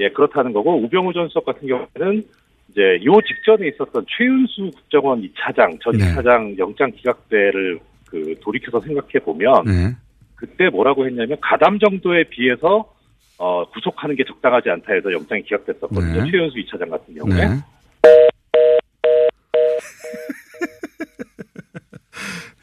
예 0.00 0.08
그렇다는 0.08 0.52
거고 0.52 0.76
우병우 0.82 1.12
전 1.12 1.28
수석 1.28 1.44
같은 1.44 1.68
경우에는 1.68 2.22
이제 2.70 2.98
요 3.04 3.20
직전에 3.20 3.68
있었던 3.68 4.04
최윤수 4.08 4.70
국정원 4.74 5.22
2차장 5.22 5.80
전 5.80 5.96
네. 5.96 6.04
2차장 6.04 6.58
영장 6.58 6.90
기각대를 6.90 7.78
그 8.06 8.34
돌이켜서 8.40 8.80
생각해 8.80 9.24
보면 9.24 9.64
네. 9.64 9.96
그때 10.34 10.68
뭐라고 10.68 11.06
했냐면 11.06 11.36
가담 11.40 11.78
정도에 11.78 12.24
비해서 12.24 12.92
어, 13.38 13.68
구속하는 13.70 14.14
게 14.16 14.24
적당하지 14.24 14.70
않다 14.70 14.92
해서 14.92 15.12
영장이 15.12 15.42
기각됐었거든요. 15.42 16.22
네. 16.24 16.30
최윤수 16.30 16.56
2차장 16.56 16.90
같은 16.90 17.14
경우에. 17.14 17.48
네. 17.48 17.62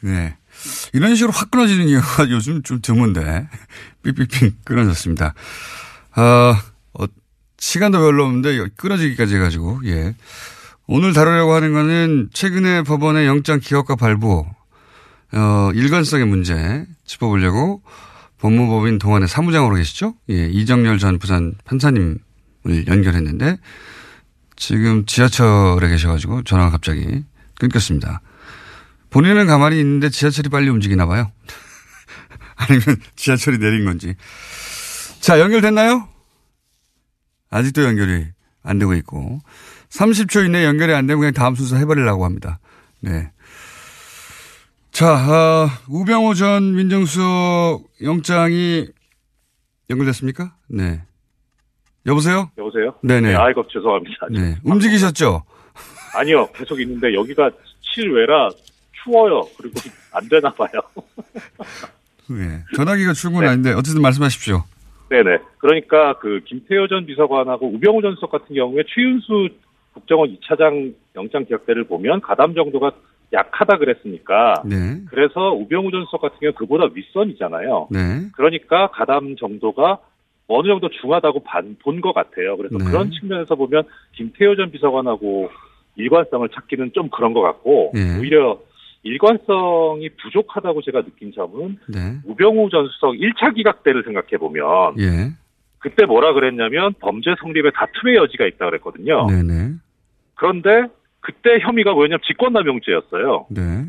네. 0.00 0.36
이런 0.92 1.14
식으로 1.14 1.32
확 1.32 1.50
끊어지는 1.50 1.88
이유가 1.88 2.28
요즘 2.30 2.62
좀 2.62 2.80
드문데, 2.82 3.48
삐삐삐 4.02 4.56
끊어졌습니다. 4.64 5.34
아, 6.14 6.62
어, 6.94 7.04
시간도 7.58 7.98
별로 8.00 8.24
없는데, 8.24 8.58
여- 8.58 8.68
끊어지기까지 8.76 9.36
해가지고, 9.36 9.80
예. 9.86 10.14
오늘 10.86 11.12
다루려고 11.12 11.52
하는 11.52 11.72
거는 11.72 12.30
최근에 12.32 12.82
법원의 12.82 13.26
영장 13.26 13.60
기각과 13.60 13.96
발부, 13.96 14.44
어, 15.34 15.70
일관성의 15.74 16.26
문제 16.26 16.84
짚어보려고 17.04 17.82
법무법인 18.42 18.98
동안의 18.98 19.28
사무장으로 19.28 19.76
계시죠? 19.76 20.16
예, 20.28 20.46
이정열 20.46 20.98
전 20.98 21.20
부산 21.20 21.54
판사님을 21.64 22.18
연결했는데, 22.88 23.56
지금 24.56 25.06
지하철에 25.06 25.88
계셔가지고 25.88 26.42
전화가 26.42 26.70
갑자기 26.70 27.24
끊겼습니다. 27.60 28.20
본인은 29.10 29.46
가만히 29.46 29.78
있는데 29.78 30.08
지하철이 30.08 30.48
빨리 30.48 30.70
움직이나 30.70 31.06
봐요. 31.06 31.30
아니면 32.56 32.96
지하철이 33.14 33.58
내린 33.58 33.84
건지. 33.84 34.16
자, 35.20 35.38
연결됐나요? 35.38 36.08
아직도 37.48 37.84
연결이 37.84 38.26
안 38.64 38.78
되고 38.80 38.92
있고. 38.94 39.40
30초 39.90 40.46
이내에 40.46 40.64
연결이 40.64 40.92
안 40.94 41.06
되면 41.06 41.20
그냥 41.20 41.32
다음 41.32 41.54
순서 41.54 41.76
해버리려고 41.76 42.24
합니다. 42.24 42.58
네. 42.98 43.30
자, 44.92 45.14
어, 45.14 45.68
우병우 45.88 46.34
전 46.34 46.74
민정수석 46.76 47.82
영장이 48.02 48.86
연결됐습니까? 49.88 50.54
네. 50.68 51.00
여보세요? 52.06 52.50
여보세요? 52.58 52.94
네네. 53.02 53.34
아이고 53.34 53.66
죄송합니다. 53.68 54.26
네. 54.30 54.56
움직이셨죠? 54.62 55.44
아니요, 56.14 56.46
계속 56.54 56.78
있는데 56.82 57.14
여기가 57.14 57.50
실외라 57.80 58.50
추워요. 59.02 59.40
그리고 59.56 59.80
안 60.12 60.28
되나 60.28 60.50
봐요. 60.52 60.70
네. 62.28 62.62
전화기가 62.76 63.14
출근 63.14 63.48
아닌데 63.48 63.72
어쨌든 63.72 64.02
말씀하십시오. 64.02 64.62
네네. 65.08 65.38
그러니까 65.56 66.18
그 66.18 66.40
김태호 66.44 66.88
전 66.88 67.06
비서관하고 67.06 67.66
우병우 67.74 68.02
전 68.02 68.14
수석 68.16 68.30
같은 68.30 68.54
경우에 68.54 68.82
최윤수 68.94 69.48
국정원 69.94 70.36
2차장 70.36 70.94
영장 71.16 71.44
기각대를 71.44 71.84
보면 71.84 72.20
가담 72.20 72.54
정도가 72.54 72.92
약하다 73.32 73.78
그랬으니까 73.78 74.62
네. 74.64 75.00
그래서 75.08 75.52
우병우 75.52 75.90
전 75.90 76.04
수석 76.04 76.20
같은 76.20 76.38
경우 76.40 76.52
그보다 76.52 76.88
윗선이잖아요. 76.92 77.88
네. 77.90 77.98
그러니까 78.34 78.88
가담 78.88 79.36
정도가 79.36 79.98
어느 80.48 80.68
정도 80.68 80.88
중하다고 80.90 81.44
본 81.82 82.00
것 82.00 82.12
같아요. 82.12 82.56
그래서 82.56 82.76
네. 82.78 82.84
그런 82.84 83.10
측면에서 83.10 83.54
보면 83.54 83.84
김태호 84.12 84.56
전 84.56 84.70
비서관하고 84.70 85.50
일관성을 85.96 86.48
찾기는 86.48 86.92
좀 86.94 87.08
그런 87.10 87.32
것 87.32 87.40
같고 87.40 87.92
예. 87.94 88.18
오히려 88.18 88.58
일관성이 89.02 90.10
부족하다고 90.22 90.82
제가 90.82 91.02
느낀 91.02 91.32
점은 91.32 91.78
네. 91.88 92.18
우병우 92.24 92.70
전 92.70 92.86
수석 92.88 93.14
1차 93.14 93.54
기각대를 93.54 94.04
생각해 94.04 94.38
보면 94.38 94.64
예. 94.98 95.32
그때 95.78 96.06
뭐라 96.06 96.32
그랬냐면 96.32 96.94
범죄 97.00 97.34
성립에 97.40 97.70
다툼의 97.74 98.16
여지가 98.16 98.46
있다 98.46 98.66
그랬거든요. 98.66 99.26
네네. 99.26 99.72
그런데 100.34 100.86
그때 101.22 101.58
혐의가 101.60 101.92
뭐였냐면 101.94 102.20
직권남용죄였어요. 102.26 103.46
네. 103.50 103.86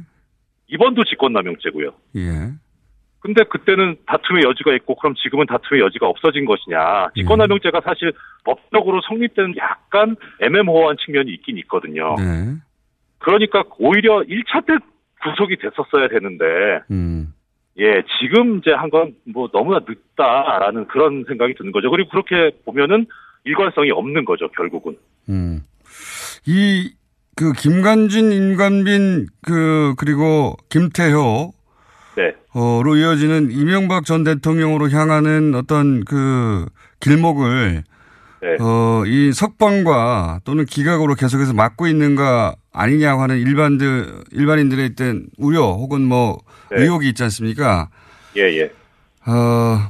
이번도 0.67 1.03
직권남용죄고요. 1.03 1.89
예. 2.15 2.51
근데 3.19 3.43
그때는 3.43 3.95
다툼의 4.05 4.43
여지가 4.43 4.73
있고 4.75 4.95
그럼 4.95 5.15
지금은 5.15 5.45
다툼의 5.47 5.81
여지가 5.83 6.07
없어진 6.07 6.45
것이냐. 6.45 7.09
직권남용죄가 7.15 7.81
사실 7.81 8.11
법적으로 8.43 9.01
성립되는 9.07 9.55
약간 9.57 10.15
애매모호한 10.41 10.97
측면이 11.05 11.31
있긴 11.33 11.57
있거든요. 11.59 12.15
네. 12.17 12.55
그러니까 13.19 13.63
오히려 13.79 14.21
1차 14.21 14.65
때 14.65 14.73
구속이 15.23 15.55
됐었어야 15.57 16.07
되는데 16.09 16.45
음. 16.91 17.33
예, 17.79 18.03
지금 18.19 18.57
이제 18.59 18.71
한 18.71 18.89
건 18.89 19.15
뭐 19.25 19.47
너무나 19.51 19.79
늦다라는 19.87 20.87
그런 20.87 21.23
생각이 21.27 21.55
드는 21.55 21.71
거죠. 21.71 21.89
그리고 21.89 22.09
그렇게 22.09 22.51
보면은 22.65 23.07
일관성이 23.45 23.91
없는 23.91 24.25
거죠, 24.25 24.49
결국은. 24.49 24.97
음. 25.29 25.61
이, 26.45 26.91
그, 27.35 27.53
김관진, 27.53 28.31
임관빈, 28.31 29.27
그, 29.41 29.95
그리고 29.97 30.55
김태효, 30.69 31.51
네. 32.15 32.35
어로 32.53 32.95
이어지는 32.95 33.51
이명박 33.51 34.05
전 34.05 34.23
대통령으로 34.23 34.89
향하는 34.89 35.55
어떤 35.55 36.05
그 36.05 36.67
길목을 36.99 37.83
네. 38.41 38.57
어, 38.59 39.03
이 39.05 39.31
석방과 39.31 40.41
또는 40.43 40.65
기각으로 40.65 41.15
계속해서 41.15 41.53
막고 41.53 41.87
있는가 41.87 42.55
아니냐고 42.73 43.21
하는 43.21 43.39
일반들, 43.39 44.23
일반인들의 44.31 44.85
있던 44.87 45.27
우려 45.37 45.61
혹은 45.61 46.01
뭐 46.01 46.37
네. 46.69 46.81
의혹이 46.81 47.09
있지 47.09 47.23
않습니까? 47.23 47.89
예, 48.35 48.41
예. 48.41 48.63
어, 49.25 49.89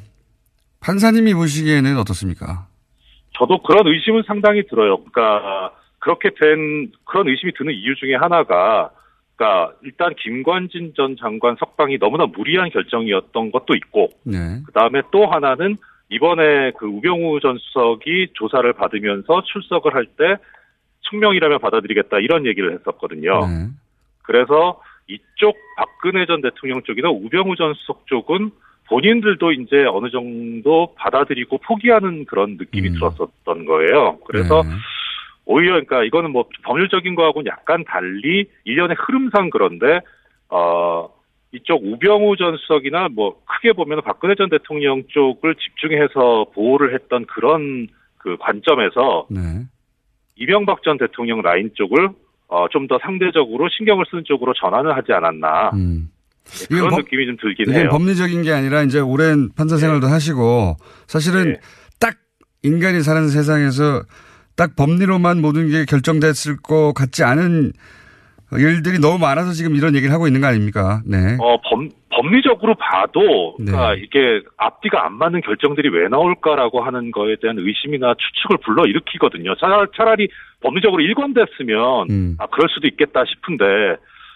판사님이 0.79 1.33
보시기에는 1.33 1.97
어떻습니까? 1.97 2.67
저도 3.37 3.63
그런 3.63 3.87
의심은 3.87 4.23
상당히 4.27 4.63
들어요. 4.67 4.97
그러니까 4.97 5.71
그렇게 6.03 6.31
된 6.31 6.91
그런 7.05 7.29
의심이 7.29 7.53
드는 7.53 7.73
이유 7.73 7.95
중에 7.95 8.15
하나가 8.15 8.91
그러니까 9.37 9.73
일단 9.83 10.13
김관진 10.19 10.93
전 10.97 11.15
장관 11.17 11.55
석방이 11.57 11.97
너무나 11.97 12.25
무리한 12.25 12.69
결정이었던 12.69 13.51
것도 13.51 13.73
있고 13.75 14.09
네. 14.23 14.61
그다음에 14.65 15.01
또 15.13 15.27
하나는 15.27 15.77
이번에 16.09 16.71
그 16.77 16.85
우병우 16.85 17.39
전 17.39 17.57
수석이 17.57 18.31
조사를 18.33 18.71
받으면서 18.73 19.43
출석을 19.45 19.95
할 19.95 20.05
때 20.17 20.35
숙명이라면 21.03 21.59
받아들이겠다 21.59 22.19
이런 22.19 22.45
얘기를 22.45 22.73
했었거든요. 22.73 23.47
네. 23.47 23.67
그래서 24.23 24.81
이쪽 25.07 25.55
박근혜 25.77 26.25
전 26.25 26.41
대통령 26.41 26.81
쪽이나 26.83 27.09
우병우 27.09 27.55
전 27.55 27.73
수석 27.75 28.07
쪽은 28.07 28.51
본인들도 28.87 29.53
이제 29.53 29.85
어느 29.85 30.09
정도 30.09 30.93
받아들이고 30.95 31.59
포기하는 31.59 32.25
그런 32.25 32.57
느낌이 32.57 32.91
들었었던 32.91 33.65
거예요. 33.65 34.17
그래서 34.25 34.63
네. 34.63 34.69
오히려 35.45 35.73
그러니까 35.73 36.03
이거는 36.03 36.31
뭐 36.31 36.45
법률적인 36.63 37.15
거하고는 37.15 37.47
약간 37.47 37.83
달리 37.85 38.45
일련의 38.65 38.95
흐름상 38.99 39.49
그런데 39.49 39.99
어 40.49 41.09
이쪽 41.51 41.83
우병우 41.83 42.35
전 42.37 42.57
수석이나 42.57 43.09
뭐 43.13 43.41
크게 43.45 43.73
보면 43.73 44.01
박근혜 44.03 44.35
전 44.35 44.49
대통령 44.49 45.03
쪽을 45.09 45.55
집중해서 45.55 46.45
보호를 46.53 46.93
했던 46.95 47.25
그런 47.25 47.87
그 48.17 48.37
관점에서 48.39 49.27
네. 49.29 49.39
이명박 50.35 50.81
전 50.83 50.97
대통령 50.97 51.41
라인 51.41 51.69
쪽을 51.75 52.09
어, 52.47 52.67
좀 52.69 52.87
더 52.87 52.99
상대적으로 53.01 53.67
신경을 53.69 54.05
쓰는 54.09 54.23
쪽으로 54.25 54.53
전환을 54.53 54.95
하지 54.95 55.11
않았나 55.11 55.71
네, 55.73 56.67
그런 56.69 56.89
법- 56.89 56.99
느낌이 56.99 57.25
좀 57.25 57.37
들긴 57.37 57.65
이게 57.69 57.79
해요. 57.81 57.89
법리적인 57.91 58.43
게 58.43 58.51
아니라 58.51 58.81
이제 58.83 58.99
오랜 58.99 59.49
판사 59.55 59.77
생활도 59.77 60.07
하시고 60.07 60.75
사실은 61.07 61.57
딱 61.99 62.15
인간이 62.63 63.01
사는 63.01 63.27
세상에서 63.27 64.03
딱 64.55 64.75
법리로만 64.75 65.41
모든 65.41 65.69
게 65.69 65.85
결정됐을 65.85 66.57
것 66.61 66.93
같지 66.93 67.23
않은 67.23 67.73
일들이 68.57 68.99
너무 68.99 69.17
많아서 69.17 69.51
지금 69.51 69.75
이런 69.75 69.95
얘기를 69.95 70.13
하고 70.13 70.27
있는 70.27 70.41
거 70.41 70.47
아닙니까? 70.47 71.01
네. 71.05 71.37
어, 71.39 71.57
법, 71.61 71.89
법리적으로 72.09 72.75
봐도, 72.75 73.55
그러니까 73.57 73.95
이게 73.95 74.41
앞뒤가 74.57 75.05
안 75.05 75.13
맞는 75.13 75.41
결정들이 75.41 75.89
왜 75.89 76.07
나올까라고 76.07 76.83
하는 76.83 77.11
거에 77.11 77.35
대한 77.41 77.57
의심이나 77.57 78.13
추측을 78.13 78.57
불러 78.63 78.85
일으키거든요. 78.85 79.55
차라리, 79.55 79.87
차라리 79.97 80.27
법리적으로 80.61 81.01
일관됐으면, 81.01 82.09
음. 82.11 82.35
아, 82.37 82.45
그럴 82.47 82.69
수도 82.69 82.87
있겠다 82.87 83.23
싶은데, 83.25 83.63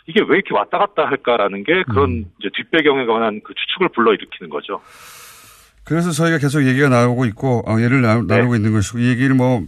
이게 0.07 0.21
왜 0.21 0.37
이렇게 0.37 0.53
왔다 0.53 0.77
갔다 0.77 1.05
할까라는 1.05 1.63
게 1.63 1.83
그런 1.83 2.09
음. 2.09 2.25
이제 2.39 2.49
뒷배경에 2.55 3.05
관한 3.05 3.41
그 3.43 3.53
추측을 3.53 3.89
불러 3.89 4.13
일으키는 4.13 4.49
거죠. 4.49 4.81
그래서 5.83 6.11
저희가 6.11 6.37
계속 6.37 6.65
얘기가 6.65 6.89
나오고 6.89 7.25
있고 7.25 7.63
어, 7.65 7.79
예를 7.79 8.01
나, 8.01 8.21
나누고 8.21 8.55
있는 8.55 8.73
것이고 8.73 8.99
이 8.99 9.09
얘기를 9.09 9.35
뭐 9.35 9.61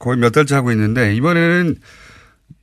거의 0.00 0.18
몇 0.18 0.30
달째 0.30 0.56
하고 0.56 0.72
있는데 0.72 1.14
이번에는 1.14 1.76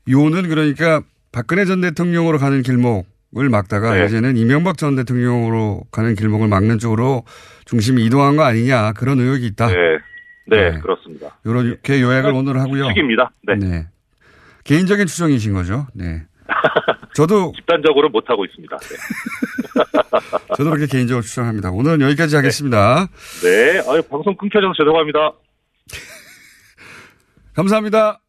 요는 0.09 0.49
그러니까 0.49 1.01
박근혜 1.31 1.65
전 1.65 1.81
대통령으로 1.81 2.39
가는 2.39 2.61
길목을 2.63 3.49
막다가 3.49 3.93
네. 3.93 4.05
이제는 4.05 4.35
이명박 4.35 4.77
전 4.77 4.95
대통령으로 4.95 5.83
가는 5.91 6.15
길목을 6.15 6.47
막는 6.47 6.79
쪽으로 6.79 7.23
중심이 7.65 8.03
이동한 8.03 8.35
거 8.35 8.43
아니냐 8.43 8.93
그런 8.93 9.19
의혹이 9.19 9.45
있다. 9.45 9.67
네. 9.67 9.73
네, 10.47 10.71
네. 10.71 10.79
그렇습니다. 10.79 11.37
이렇게 11.45 12.01
요약을 12.01 12.31
오늘 12.33 12.59
하고요. 12.59 12.87
추측입니다. 12.87 13.31
네. 13.59 13.87
개인적인 14.63 15.05
추정이신 15.05 15.53
거죠. 15.53 15.85
네. 15.93 16.23
저도 17.13 17.51
집단적으로 17.55 18.09
못 18.09 18.29
하고 18.29 18.45
있습니다. 18.45 18.77
네. 18.77 18.95
저도 20.57 20.71
그렇게 20.71 20.87
개인적으로 20.87 21.21
추정합니다. 21.21 21.69
오늘은 21.71 22.01
여기까지 22.01 22.35
하겠습니다. 22.35 23.07
네. 23.43 23.81
아유, 23.87 24.01
방송 24.09 24.35
끊겨져서 24.35 24.73
죄송합니다. 24.77 25.33
감사합니다. 27.57 28.21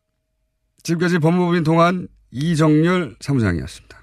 지금까지 0.83 1.19
법무부인 1.19 1.62
동안 1.62 2.09
이정열 2.31 3.17
사무장이었습니다. 3.21 3.99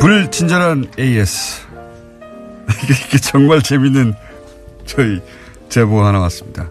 불친절한 0.00 0.92
AS. 0.98 1.66
이게, 3.10 3.18
정말 3.18 3.60
재밌는 3.60 4.14
저희 4.86 5.20
제보 5.68 6.02
하나 6.02 6.18
왔습니다. 6.20 6.70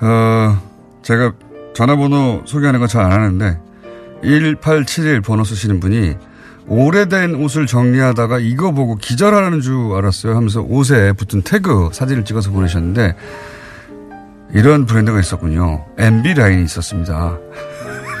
어, 0.00 1.02
제가 1.02 1.34
전화번호 1.74 2.42
소개하는 2.46 2.80
건잘안 2.80 3.12
하는데 3.12 3.71
1871 4.22 5.20
번호 5.20 5.44
쓰시는 5.44 5.80
분이 5.80 6.16
오래된 6.66 7.34
옷을 7.34 7.66
정리하다가 7.66 8.38
이거 8.38 8.72
보고 8.72 8.94
기절하는 8.94 9.60
줄 9.60 9.94
알았어요 9.94 10.36
하면서 10.36 10.60
옷에 10.60 11.12
붙은 11.12 11.42
태그 11.42 11.90
사진을 11.92 12.24
찍어서 12.24 12.50
보내셨는데 12.50 13.16
이런 14.54 14.86
브랜드가 14.86 15.18
있었군요. 15.18 15.86
MB 15.98 16.34
라인이 16.34 16.62
있었습니다. 16.64 17.38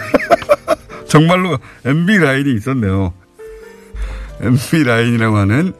정말로 1.06 1.58
MB 1.84 2.18
라인이 2.18 2.54
있었네요. 2.54 3.12
MB 4.40 4.84
라인이라고 4.84 5.36
하는 5.36 5.74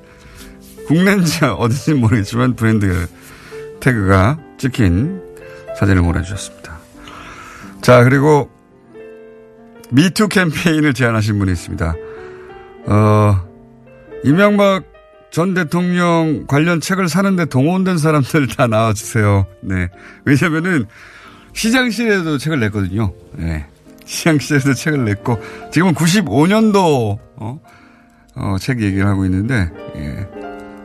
국내인지 0.87 1.45
어딘지 1.45 1.95
모르겠지만 1.95 2.55
브랜드 2.55 3.09
태그가 3.81 4.39
찍힌 4.59 5.23
사진을 5.79 6.03
보내주셨습니다. 6.03 6.79
자, 7.81 8.05
그리고 8.05 8.51
미투 9.93 10.29
캠페인을 10.29 10.95
제안하신 10.95 11.39
분이 11.39 11.53
있습니다. 11.53 11.95
어, 12.87 13.41
이명박 14.25 14.85
전 15.31 15.55
대통령 15.55 16.47
관련 16.47 16.81
책을 16.81 17.09
사는데 17.09 17.47
동원된 17.47 17.99
사람들 17.99 18.49
다 18.49 18.67
나와주세요. 18.67 19.47
네. 19.63 19.89
왜냐면은 20.25 20.87
시장실에도 21.53 22.39
책을 22.39 22.61
냈거든요. 22.61 23.13
네. 23.33 23.67
시장실에도 24.05 24.75
책을 24.75 25.05
냈고, 25.05 25.41
지금은 25.71 25.95
95년도, 25.95 27.19
어, 27.37 27.61
어, 28.35 28.57
책 28.59 28.83
얘기를 28.83 29.07
하고 29.07 29.25
있는데, 29.27 29.71
예. 29.97 30.29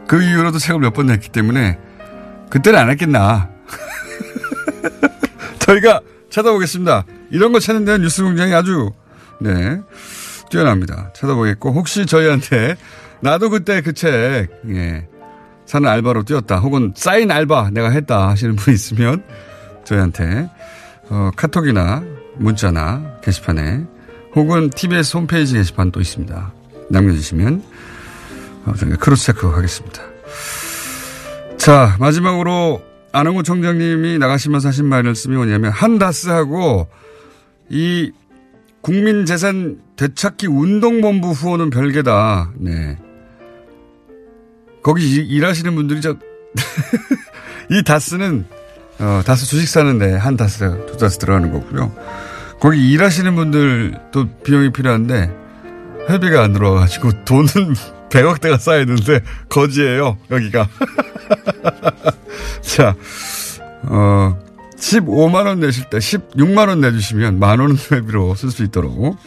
그 0.07 0.21
이후로도 0.21 0.59
책을 0.59 0.79
몇 0.79 0.93
번 0.93 1.07
냈기 1.07 1.29
때문에, 1.29 1.79
그때는 2.49 2.79
안 2.79 2.89
했겠나. 2.91 3.49
저희가 5.59 5.99
찾아보겠습니다. 6.29 7.05
이런 7.29 7.51
거 7.51 7.59
찾는 7.59 7.85
데는 7.85 8.01
뉴스 8.01 8.23
공장이 8.23 8.53
아주, 8.53 8.91
네, 9.39 9.81
뛰어납니다. 10.49 11.11
찾아보겠고, 11.15 11.73
혹시 11.73 12.05
저희한테, 12.05 12.75
나도 13.21 13.49
그때 13.49 13.81
그 13.81 13.93
책, 13.93 14.49
예, 14.69 15.07
사인 15.65 15.87
알바로 15.89 16.23
뛰었다. 16.23 16.59
혹은 16.59 16.93
사인 16.95 17.31
알바 17.31 17.71
내가 17.71 17.89
했다 17.89 18.29
하시는 18.29 18.55
분 18.55 18.73
있으면, 18.73 19.23
저희한테, 19.83 20.49
어, 21.09 21.31
카톡이나 21.35 22.03
문자나 22.35 23.19
게시판에, 23.23 23.85
혹은 24.35 24.69
TBS 24.69 25.17
홈페이지 25.17 25.55
게시판 25.55 25.91
또 25.91 25.99
있습니다. 25.99 26.53
남겨주시면, 26.89 27.63
어, 28.65 28.73
저희가 28.77 28.97
cross 28.97 29.25
check 29.25 29.47
하겠습니다. 29.47 30.01
자, 31.57 31.97
마지막으로 31.99 32.81
안홍구 33.11 33.43
총장님이 33.43 34.19
나가시면서 34.19 34.69
하신 34.69 34.85
말씀이 34.85 35.35
뭐냐면 35.35 35.71
한다스하고 35.71 36.87
이 37.69 38.11
국민재산 38.81 39.79
되찾기 39.95 40.47
운동본부 40.47 41.31
후원은 41.31 41.69
별개다. 41.69 42.51
네. 42.57 42.97
거기 44.83 45.09
일- 45.15 45.29
일하시는 45.31 45.75
분들이 45.75 45.99
저, 46.01 46.15
이 47.71 47.83
다스는, 47.83 48.45
어, 48.99 49.21
다스 49.25 49.45
주식 49.45 49.67
사는데 49.67 50.13
한 50.15 50.37
다스, 50.37 50.59
두 50.87 50.97
다스 50.97 51.17
들어가는 51.17 51.51
거고요. 51.51 51.93
거기 52.59 52.89
일하시는 52.91 53.35
분들도 53.35 54.29
비용이 54.43 54.71
필요한데 54.71 55.31
회비가 56.09 56.43
안 56.43 56.53
들어와가지고 56.53 57.23
돈은 57.25 57.47
100억대가 58.09 58.57
쌓여있는데 58.57 59.19
거지예요, 59.49 60.17
여기가. 60.31 60.69
자, 62.61 62.95
어, 63.83 64.39
15만원 64.79 65.59
내실 65.59 65.89
때 65.89 65.97
16만원 65.97 66.79
내주시면 66.79 67.39
만원은 67.39 67.77
회비로 67.91 68.35
쓸 68.35 68.51
수 68.51 68.63
있도록 68.63 69.17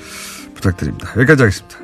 부탁드립니다. 0.54 1.12
여기까지 1.16 1.42
하겠습니다. 1.42 1.78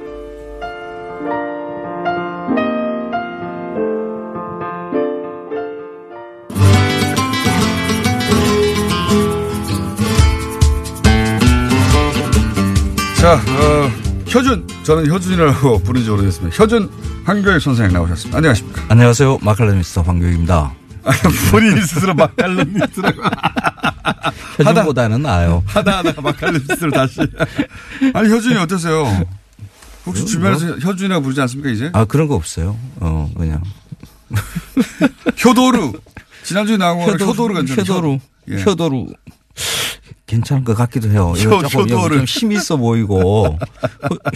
자, 13.26 13.32
어, 13.32 13.88
효준. 14.32 14.68
저는 14.84 15.10
효준이라고 15.10 15.80
부른 15.80 16.04
지 16.04 16.10
오래됐습니다. 16.10 16.56
효준 16.56 16.88
한교익 17.24 17.60
선생님 17.60 17.92
나오셨습니다. 17.94 18.38
안녕하십니까. 18.38 18.82
안녕하세요. 18.88 19.38
마칼라미스터 19.42 20.02
황교익입니다. 20.02 20.85
본인이 21.50 21.80
스스로 21.82 22.14
마칼라미스라고. 22.14 23.22
표준보다는 24.56 25.22
나아요. 25.22 25.62
하다 25.66 25.98
하다가 25.98 26.22
마칼라미스를 26.22 26.90
다시. 26.90 27.20
아니, 28.14 28.28
효준이 28.30 28.56
어떠세요? 28.56 29.04
혹시 30.06 30.22
뭐, 30.22 30.30
주변에서 30.30 30.66
효준이라고 30.76 31.22
부르지 31.22 31.40
않습니까, 31.42 31.70
이제? 31.70 31.90
아, 31.92 32.04
그런 32.04 32.28
거 32.28 32.34
없어요. 32.34 32.76
어, 32.96 33.30
그냥. 33.36 33.62
효도루. 35.44 35.92
지난주에 36.42 36.76
나온 36.76 37.04
거 37.04 37.12
효도루 37.12 37.54
괜찮아요. 37.54 37.82
효도루. 37.82 38.18
예. 38.50 38.62
효도루. 38.62 39.06
괜찮은 40.26 40.64
것 40.64 40.74
같기도 40.76 41.08
해요. 41.10 41.30
효- 41.36 41.62
조금 41.68 41.82
효도를. 41.88 42.18
좀힘 42.26 42.50
있어 42.52 42.76
보이고 42.76 43.44
효, 43.46 43.56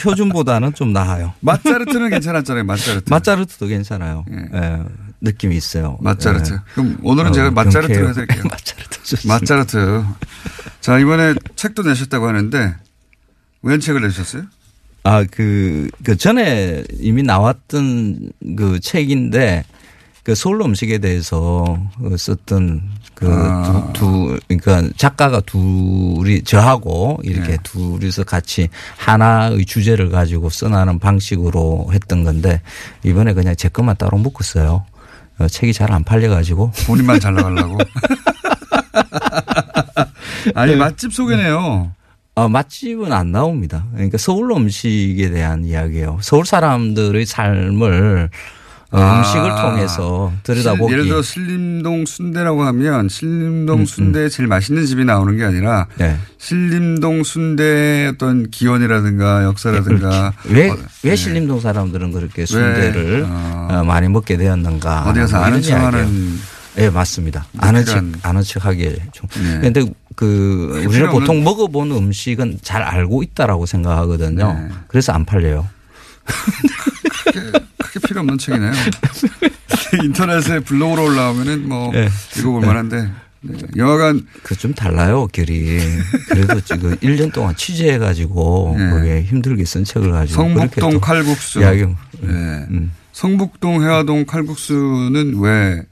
효준보다는 0.05 0.74
좀 0.74 0.92
나아요. 0.92 1.34
맛자르트는 1.40 2.11
괜찮았잖아요, 2.11 2.62
맛자르트. 2.64 3.11
맛자르트도 3.11 3.66
괜찮아요. 3.66 4.24
예, 4.55 4.82
느낌이 5.21 5.57
있어요. 5.57 5.99
맛자르트. 6.01 6.55
예. 6.55 6.59
그럼 6.75 6.99
오늘은 7.03 7.31
어, 7.31 7.33
제가 7.33 7.51
맛자르트로 7.51 7.89
경쾌해요. 7.89 8.09
해드릴게요. 8.09 8.43
맛자르트 8.51 9.03
좋습니다. 9.03 9.35
맛자르트. 9.35 10.05
자, 10.81 10.99
이번에 10.99 11.35
책도 11.57 11.83
내셨다고 11.83 12.27
하는데, 12.27 12.75
웬 13.62 13.81
책을 13.81 14.03
내셨어요? 14.03 14.45
아, 15.03 15.25
그, 15.31 15.89
그 16.05 16.16
전에 16.16 16.85
이미 16.99 17.23
나왔던 17.23 18.33
그 18.57 18.81
책인데 18.81 19.64
그 20.23 20.35
서울 20.35 20.61
음식에 20.61 20.99
대해서 20.99 21.83
그 21.99 22.16
썼던 22.16 22.83
그 23.14 23.27
아. 23.29 23.91
두, 23.95 24.39
두 24.49 24.57
그러니까 24.59 24.93
작가가 24.97 25.41
둘이 25.41 26.43
저하고 26.43 27.18
이렇게 27.23 27.53
네. 27.53 27.59
둘이서 27.62 28.25
같이 28.25 28.68
하나의 28.99 29.64
주제를 29.64 30.11
가지고 30.11 30.51
써나는 30.51 30.99
방식으로 30.99 31.89
했던 31.93 32.25
건데 32.25 32.61
이번에 33.03 33.33
그냥 33.33 33.57
제 33.57 33.68
것만 33.68 33.97
따로 33.97 34.18
묶었어요. 34.18 34.85
어, 35.41 35.49
책이 35.49 35.72
잘 35.72 35.91
안 35.91 36.05
팔려가지고 36.05 36.70
본인만 36.86 37.18
잘 37.18 37.34
나가려고. 37.34 37.78
아니 40.55 40.72
네. 40.72 40.78
맛집 40.78 41.12
소개네요. 41.12 41.91
어, 42.36 42.49
맛집은 42.49 43.12
안 43.12 43.32
나옵니다. 43.32 43.86
그러니까 43.93 44.18
서울 44.18 44.53
음식에 44.53 45.30
대한 45.30 45.64
이야기예요. 45.64 46.18
서울 46.22 46.47
사람들의 46.47 47.26
삶을 47.26 48.30
어, 48.32 48.36
아. 48.93 49.18
음식을 49.18 49.51
통해서 49.62 50.32
들여다보기. 50.43 50.82
실- 50.91 50.93
예를 50.93 51.09
들어 51.09 51.22
신림동 51.22 52.07
순대라고 52.07 52.62
하면 52.64 53.09
신림동 53.09 53.80
음, 53.80 53.86
순대 53.86 54.28
제일 54.28 54.49
맛있는 54.49 54.84
집이 54.86 55.05
나오는 55.05 55.36
게 55.36 55.45
아니라 55.45 55.86
네. 55.97 56.16
신림동 56.38 57.22
순대 57.22 58.09
어떤 58.12 58.51
기원이라든가 58.51 59.45
역사라든가 59.45 60.32
왜, 60.49 60.70
어, 60.70 60.76
왜 61.05 61.11
네. 61.11 61.16
신림동 61.16 61.61
사람들은 61.61 62.11
그렇게 62.12 62.45
순대를 62.47 63.26
어, 63.28 63.84
많이 63.86 64.09
먹게 64.09 64.36
되었는가. 64.36 65.05
어디 65.09 65.20
가서 65.20 65.36
뭐 65.36 65.47
아는 65.47 65.62
척하는. 65.62 66.38
예, 66.78 66.88
맞습니다. 66.88 67.47
아는 67.59 67.84
척, 67.84 68.03
아는 68.22 68.43
척 68.43 68.64
하기에 68.64 68.97
좀. 69.12 69.28
네. 69.43 69.59
그런데 69.59 69.93
그, 70.14 70.70
우리는 70.72 70.91
필요 70.91 71.11
보통 71.11 71.43
먹어보는 71.45 71.97
음식은 71.97 72.59
잘 72.62 72.82
알고 72.82 73.22
있다라고 73.22 73.66
생각하거든요. 73.66 74.53
네. 74.53 74.68
그래서 74.88 75.12
안 75.12 75.24
팔려요. 75.24 75.66
크게 77.93 78.07
필요 78.07 78.20
없는 78.20 78.38
책이네요. 78.38 78.72
인터넷에 80.05 80.61
블로그로 80.61 81.05
올라오면은 81.07 81.68
뭐 81.68 81.91
네. 81.93 82.09
읽어볼 82.38 82.64
만한데 82.64 83.11
네. 83.43 83.59
영화관 83.76 84.26
그 84.43 84.55
좀 84.55 84.74
달라요, 84.74 85.26
결이. 85.32 85.78
그래도 86.28 86.61
지금 86.61 86.95
1년 86.97 87.32
동안 87.32 87.57
취재해가지고 87.57 88.74
네. 88.78 88.91
그게 88.91 89.22
힘들게 89.22 89.64
쓴 89.64 89.82
책을 89.84 90.12
가지고. 90.12 90.43
성북동 90.43 90.91
또 90.93 91.01
칼국수. 91.01 91.61
이야기, 91.61 91.84
네. 91.86 91.97
음. 92.70 92.93
성북동 93.12 93.82
해화동 93.82 94.26
칼국수는 94.26 95.41
왜 95.41 95.82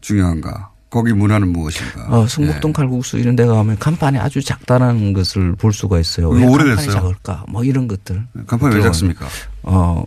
중요한가? 0.00 0.70
거기 0.90 1.14
문화는 1.14 1.48
무엇인가? 1.48 2.06
어, 2.10 2.26
성북동 2.26 2.74
칼국수 2.74 3.16
이런 3.16 3.34
데 3.34 3.46
가면 3.46 3.78
간판이 3.78 4.18
아주 4.18 4.42
작다는 4.42 5.14
것을 5.14 5.54
볼 5.56 5.72
수가 5.72 5.98
있어요. 5.98 6.28
왜 6.28 6.42
이거 6.42 6.50
간판이 6.50 6.70
오래됐어요. 6.70 6.92
작을까? 6.94 7.44
뭐 7.48 7.64
이런 7.64 7.88
것들. 7.88 8.22
간판이 8.46 8.76
왜. 8.76 8.82
작습니까? 8.82 9.26
어, 9.62 10.04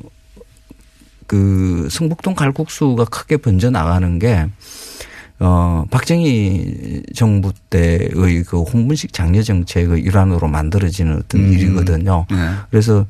그 1.27 1.87
성북동 1.89 2.35
칼국수가 2.35 3.05
크게 3.05 3.37
번져 3.37 3.69
나가는 3.69 4.19
게 4.19 4.47
어, 5.39 5.83
박정희 5.91 7.03
정부 7.13 7.51
때의 7.69 8.43
그 8.43 8.61
홍분식 8.61 9.11
장려 9.11 9.43
정책의 9.43 10.01
일환으로 10.01 10.47
만들어지는 10.47 11.17
어떤 11.17 11.41
음. 11.41 11.53
일이거든요. 11.53 12.25
네. 12.29 12.37
그래서 12.69 13.05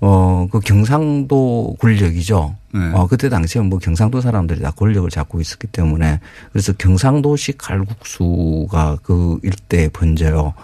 어, 0.00 0.48
그 0.50 0.58
경상도 0.60 1.76
권력이죠. 1.80 2.56
네. 2.74 2.80
어, 2.92 3.06
그때 3.06 3.28
당시에 3.28 3.62
뭐 3.62 3.78
경상도 3.78 4.20
사람들이 4.20 4.60
다 4.60 4.70
권력을 4.72 5.08
잡고 5.08 5.40
있었기 5.40 5.68
때문에 5.68 6.20
그래서 6.52 6.72
경상도식 6.72 7.56
칼국수가 7.58 8.98
그 9.02 9.38
일대에 9.42 9.88
번져요. 9.88 10.54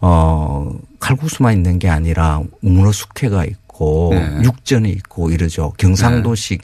어, 0.00 0.72
칼국수만 1.00 1.54
있는 1.54 1.78
게 1.78 1.88
아니라 1.88 2.40
우문어 2.62 2.92
숙회가 2.92 3.44
있고 3.44 3.67
네. 4.12 4.42
육전이 4.42 4.90
있고 4.90 5.30
이러죠. 5.30 5.72
경상도식 5.78 6.62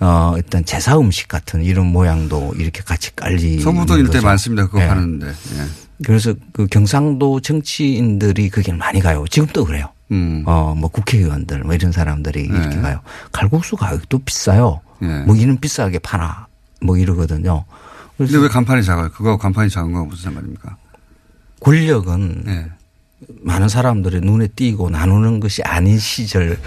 어, 0.00 0.34
일단 0.36 0.64
제사 0.64 0.98
음식 0.98 1.28
같은 1.28 1.62
이런 1.62 1.86
모양도 1.86 2.54
이렇게 2.56 2.82
같이 2.82 3.14
깔리. 3.14 3.60
성북동 3.60 3.98
일대 3.98 4.20
많습니다. 4.20 4.66
그거 4.66 4.80
네. 4.80 4.88
파는데. 4.88 5.26
예. 5.26 6.04
그래서 6.04 6.34
그 6.52 6.66
경상도 6.66 7.40
정치인들이 7.40 8.50
거기를 8.50 8.76
많이 8.76 9.00
가요. 9.00 9.24
지금도 9.30 9.64
그래요. 9.64 9.88
음. 10.10 10.42
어, 10.46 10.74
뭐 10.76 10.90
국회의원들 10.90 11.60
뭐 11.64 11.74
이런 11.74 11.92
사람들이 11.92 12.42
이렇게 12.42 12.76
네. 12.76 12.82
가요. 12.82 13.00
칼국수 13.32 13.76
가격도 13.76 14.18
비싸요. 14.20 14.80
예. 15.02 15.06
뭐 15.26 15.36
이는 15.36 15.58
비싸게 15.58 16.00
파나 16.00 16.46
뭐 16.82 16.96
이러거든요. 16.98 17.64
근데 18.16 18.38
왜 18.38 18.48
간판이 18.48 18.84
작아요? 18.84 19.10
그거 19.10 19.36
간판이 19.36 19.70
작은 19.70 19.92
거 19.92 20.04
무슨 20.04 20.24
상관입니까? 20.24 20.76
권력은 21.60 22.42
네. 22.44 22.66
많은 23.44 23.68
사람들의 23.68 24.22
눈에 24.22 24.48
띄고 24.48 24.90
나누는 24.90 25.38
것이 25.40 25.62
아닌 25.62 25.98
시절. 25.98 26.58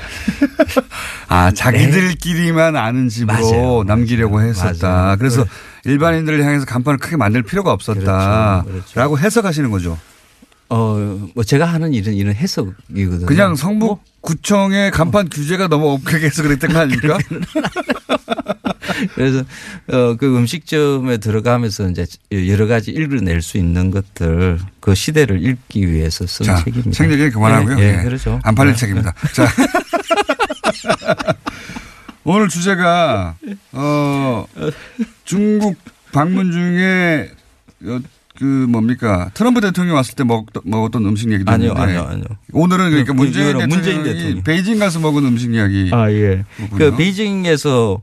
아, 1.28 1.52
자기들끼리만 1.52 2.76
아는 2.76 3.10
집으로 3.10 3.38
네. 3.38 3.52
맞아요. 3.52 3.84
남기려고 3.84 4.42
했었다. 4.42 4.88
맞아요. 4.88 5.18
그래서 5.18 5.46
일반인들을 5.86 6.44
향해서 6.44 6.66
간판을 6.66 7.00
크게 7.00 7.18
만들 7.18 7.42
필요가 7.42 7.72
없었다. 7.72 8.62
그렇죠. 8.64 8.72
그렇죠. 8.72 9.00
라고 9.00 9.18
해석하시는 9.20 9.72
거죠. 9.72 9.98
어, 10.70 11.30
뭐 11.34 11.44
제가 11.44 11.66
하는 11.66 11.94
일은 11.94 12.14
이런 12.14 12.34
해석이거든요. 12.36 13.26
그냥 13.26 13.56
성북 13.56 14.04
구청의 14.22 14.92
간판 14.92 15.30
규제가 15.30 15.68
너무 15.68 15.92
엄격해서 15.92 16.44
그랬던 16.44 16.74
거 16.74 16.80
아닙니까? 16.80 17.18
그래서 19.16 19.44
어, 19.92 20.16
그 20.18 20.36
음식점에 20.36 21.18
들어가면서 21.18 21.90
이제 21.90 22.06
여러 22.32 22.68
가지 22.68 22.92
읽어낼 22.92 23.42
수 23.42 23.58
있는 23.58 23.92
것들 23.92 24.60
그 24.80 24.96
시대를 24.96 25.46
읽기 25.46 25.90
위해서 25.92 26.26
쓴 26.28 26.46
자, 26.46 26.56
책입니다. 26.64 26.92
책 26.92 27.12
얘기는 27.12 27.32
그만하고요. 27.32 27.80
예, 27.80 27.84
예, 27.84 28.00
예. 28.00 28.04
그렇죠. 28.04 28.40
안 28.44 28.56
팔릴 28.56 28.74
네. 28.74 28.80
책입니다. 28.80 29.14
자. 29.34 29.48
오늘 32.24 32.50
주제가, 32.50 33.36
어, 33.72 34.46
중국 35.24 35.78
방문 36.12 36.52
중에, 36.52 37.32
어, 37.86 38.00
그 38.38 38.44
뭡니까. 38.44 39.30
트럼프 39.34 39.62
대통령이 39.62 39.96
왔을 39.96 40.16
때 40.16 40.24
먹, 40.24 40.46
먹었던 40.64 41.06
음식 41.06 41.32
얘기도 41.32 41.52
아니요, 41.52 41.70
있는데 41.70 41.82
아니요, 41.82 42.08
아니요. 42.10 42.24
오늘은 42.54 42.90
그러니까 42.90 43.14
그, 43.14 43.18
문재인 43.18 43.50
이거는 43.50 43.70
대통령이 43.70 43.98
문재인 43.98 44.04
대통령. 44.04 44.44
베이징 44.44 44.80
가서 44.80 45.00
먹은 45.00 45.26
음식 45.26 45.54
이야기. 45.54 45.90
아, 45.92 46.12
예. 46.12 46.44
그 46.78 46.96
베이징에서 46.96 48.02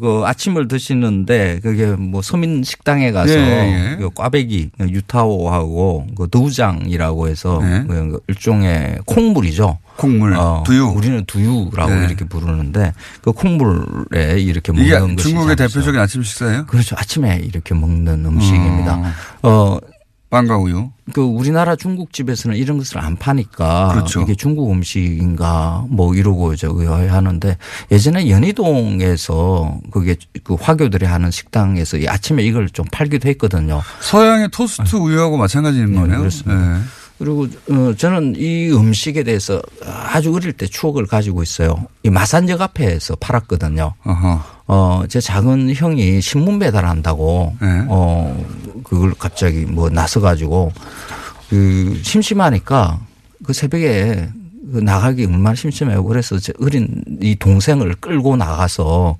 그 0.00 0.22
아침을 0.24 0.68
드시는데 0.68 1.60
그게 1.62 1.86
뭐 1.86 2.20
서민 2.20 2.62
식당에 2.62 3.10
가서 3.10 3.32
예, 3.32 3.92
예. 3.92 3.96
그 3.96 4.10
꽈배기 4.10 4.70
유타오하고 4.80 6.08
그 6.16 6.28
두장이라고 6.28 7.28
해서 7.28 7.58
네. 7.62 7.84
그 7.88 8.20
일종의 8.28 8.98
콩물이죠. 9.06 9.78
콩물, 9.96 10.36
두유. 10.64 10.84
우리는 10.84 11.24
두유라고 11.24 11.92
네. 11.92 12.04
이렇게 12.06 12.24
부르는데 12.24 12.92
그 13.22 13.32
콩물에 13.32 14.40
이렇게 14.40 14.72
먹는 14.72 15.16
것이 15.16 15.28
중국의 15.28 15.56
잘 15.56 15.68
대표적인. 15.68 15.98
아침 15.98 16.22
식사예요? 16.22 16.66
그렇죠. 16.66 16.94
아침에 16.96 17.40
이렇게 17.42 17.74
먹는 17.74 18.24
음식입니다. 18.24 19.14
어. 19.42 19.48
어, 19.50 19.78
빵과 20.30 20.58
우유. 20.58 20.90
그 21.14 21.22
우리나라 21.22 21.74
중국집에서는 21.74 22.56
이런 22.56 22.76
것을 22.78 22.98
안 22.98 23.16
파니까 23.16 23.92
그렇죠. 23.94 24.20
이게 24.22 24.34
중국 24.34 24.70
음식인가 24.70 25.86
뭐 25.88 26.14
이러고 26.14 26.54
저기 26.56 26.84
하는데 26.84 27.56
예전에 27.90 28.28
연희동에서 28.28 29.80
그게 29.90 30.16
그 30.44 30.54
화교들이 30.54 31.06
하는 31.06 31.30
식당에서 31.30 31.96
이 31.96 32.08
아침에 32.08 32.42
이걸 32.42 32.68
좀 32.68 32.84
팔기도 32.92 33.28
했거든요. 33.30 33.82
서양의 34.00 34.50
토스트 34.50 34.96
우유하고 34.96 35.38
마찬가지인 35.38 35.94
거네요. 35.94 36.16
아. 36.16 36.18
그렇습니다. 36.18 36.54
네. 36.78 36.80
그리고 37.18 37.48
어, 37.70 37.94
저는 37.96 38.34
이 38.36 38.70
음식에 38.70 39.24
대해서 39.24 39.60
아주 39.84 40.32
어릴 40.34 40.52
때 40.52 40.66
추억을 40.66 41.06
가지고 41.06 41.42
있어요. 41.42 41.86
이 42.04 42.10
마산역 42.10 42.60
앞에서 42.60 43.16
팔았거든요. 43.16 43.94
어허. 44.04 44.57
어, 44.68 45.02
제 45.08 45.20
작은 45.20 45.74
형이 45.74 46.20
신문 46.20 46.58
배달한다고, 46.58 47.56
네. 47.60 47.84
어, 47.88 48.46
그걸 48.84 49.14
갑자기 49.18 49.64
뭐 49.64 49.88
나서 49.88 50.20
가지고, 50.20 50.70
그, 51.48 51.98
심심하니까 52.04 53.00
그 53.42 53.52
새벽에 53.54 54.28
그 54.72 54.78
나가기 54.78 55.24
얼마나 55.24 55.54
심심해요. 55.54 56.04
그래서 56.04 56.38
제 56.38 56.52
어린 56.60 57.02
이 57.22 57.34
동생을 57.34 57.94
끌고 57.94 58.36
나가서 58.36 59.16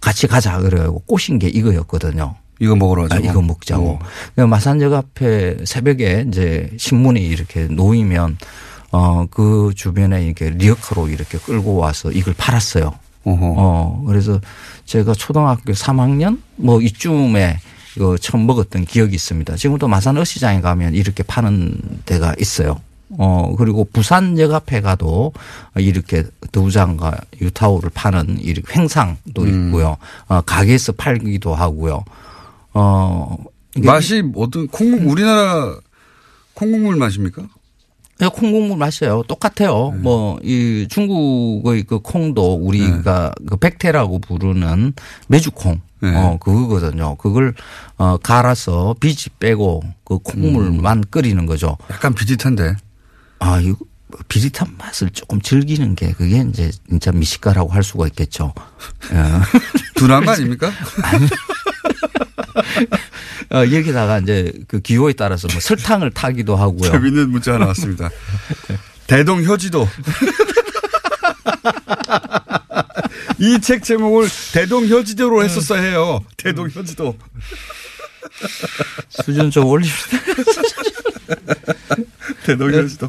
같이 0.00 0.26
가자 0.26 0.58
그래가지고 0.58 0.98
꼬신 1.06 1.38
게 1.38 1.46
이거였거든요. 1.48 2.34
이거 2.58 2.74
먹으러 2.74 3.04
아, 3.04 3.08
가자고. 3.08 3.28
이거 3.28 3.42
먹자고. 3.42 3.98
음. 4.02 4.06
그 4.34 4.40
마산역 4.40 4.92
앞에 4.92 5.58
새벽에 5.64 6.24
이제 6.26 6.70
신문이 6.76 7.24
이렇게 7.24 7.68
놓이면 7.68 8.38
어, 8.90 9.26
그 9.30 9.70
주변에 9.76 10.24
이렇게 10.24 10.50
리어카로 10.50 11.08
이렇게 11.08 11.38
끌고 11.38 11.76
와서 11.76 12.10
이걸 12.10 12.34
팔았어요. 12.36 12.92
어허. 13.32 13.54
어, 13.56 14.04
그래서 14.06 14.40
제가 14.84 15.14
초등학교 15.14 15.72
3학년 15.72 16.40
뭐 16.56 16.80
이쯤에 16.80 17.58
이거 17.96 18.16
처음 18.16 18.46
먹었던 18.46 18.84
기억이 18.84 19.14
있습니다. 19.14 19.56
지금도 19.56 19.88
마산 19.88 20.16
어시장에 20.16 20.60
가면 20.60 20.94
이렇게 20.94 21.22
파는 21.22 21.76
데가 22.06 22.34
있어요. 22.38 22.80
어, 23.10 23.54
그리고 23.56 23.88
부산역 23.92 24.52
앞에 24.52 24.80
가도 24.80 25.32
이렇게 25.76 26.24
두장과 26.52 27.16
유타오를 27.40 27.90
파는 27.94 28.38
이 28.40 28.54
횡상도 28.74 29.42
음. 29.42 29.66
있고요. 29.66 29.96
어, 30.28 30.40
가게에서 30.42 30.92
팔기도 30.92 31.54
하고요. 31.54 32.04
어, 32.74 33.36
맛이 33.76 34.22
어떤 34.36 34.68
콩 34.68 35.08
우리나라 35.08 35.76
콩국물 36.54 36.96
맛입니까? 36.96 37.42
네, 38.18 38.28
콩국물 38.28 38.76
맛이에요. 38.76 39.22
똑같아요. 39.28 39.92
네. 39.94 40.00
뭐, 40.00 40.38
이 40.42 40.86
중국의 40.90 41.84
그 41.84 42.00
콩도 42.00 42.54
우리가 42.54 43.32
그 43.46 43.56
백태라고 43.56 44.18
부르는 44.18 44.92
메주콩. 45.28 45.80
네. 46.00 46.14
어, 46.14 46.36
그거거든요. 46.38 47.16
그걸 47.16 47.54
어, 47.96 48.16
갈아서 48.18 48.94
비지 49.00 49.30
빼고 49.38 49.82
그 50.04 50.18
콩물만 50.18 51.04
끓이는 51.10 51.46
거죠. 51.46 51.76
약간 51.90 52.14
비릿한데. 52.14 52.76
아, 53.40 53.60
이거 53.60 53.76
비릿한 54.28 54.74
맛을 54.78 55.10
조금 55.10 55.40
즐기는 55.40 55.94
게 55.94 56.12
그게 56.12 56.44
이제 56.48 56.70
진짜 56.88 57.12
미식가라고 57.12 57.70
할 57.70 57.82
수가 57.82 58.06
있겠죠. 58.08 58.52
예. 59.12 59.16
둔한 59.94 60.24
거 60.24 60.32
아닙니까? 60.32 60.70
어, 63.50 63.58
여기다가 63.60 64.18
이제 64.18 64.52
그 64.68 64.80
기호에 64.80 65.12
따라서 65.14 65.48
뭐 65.50 65.60
설탕을 65.60 66.10
타기도 66.10 66.54
하고요. 66.56 66.90
재밌는 66.90 67.30
문자 67.30 67.54
하나 67.54 67.66
왔습니다. 67.66 68.10
대동 69.06 69.42
효지도. 69.44 69.88
이 73.40 73.58
책 73.60 73.84
제목을 73.84 74.28
대동 74.52 74.86
효지도로 74.88 75.44
했었어야 75.44 75.80
해요. 75.82 76.24
대동 76.36 76.68
효지도. 76.74 77.16
수준 79.08 79.50
좀 79.50 79.64
올립시다. 79.66 80.18
대동 82.44 82.72
효지도. 82.72 83.08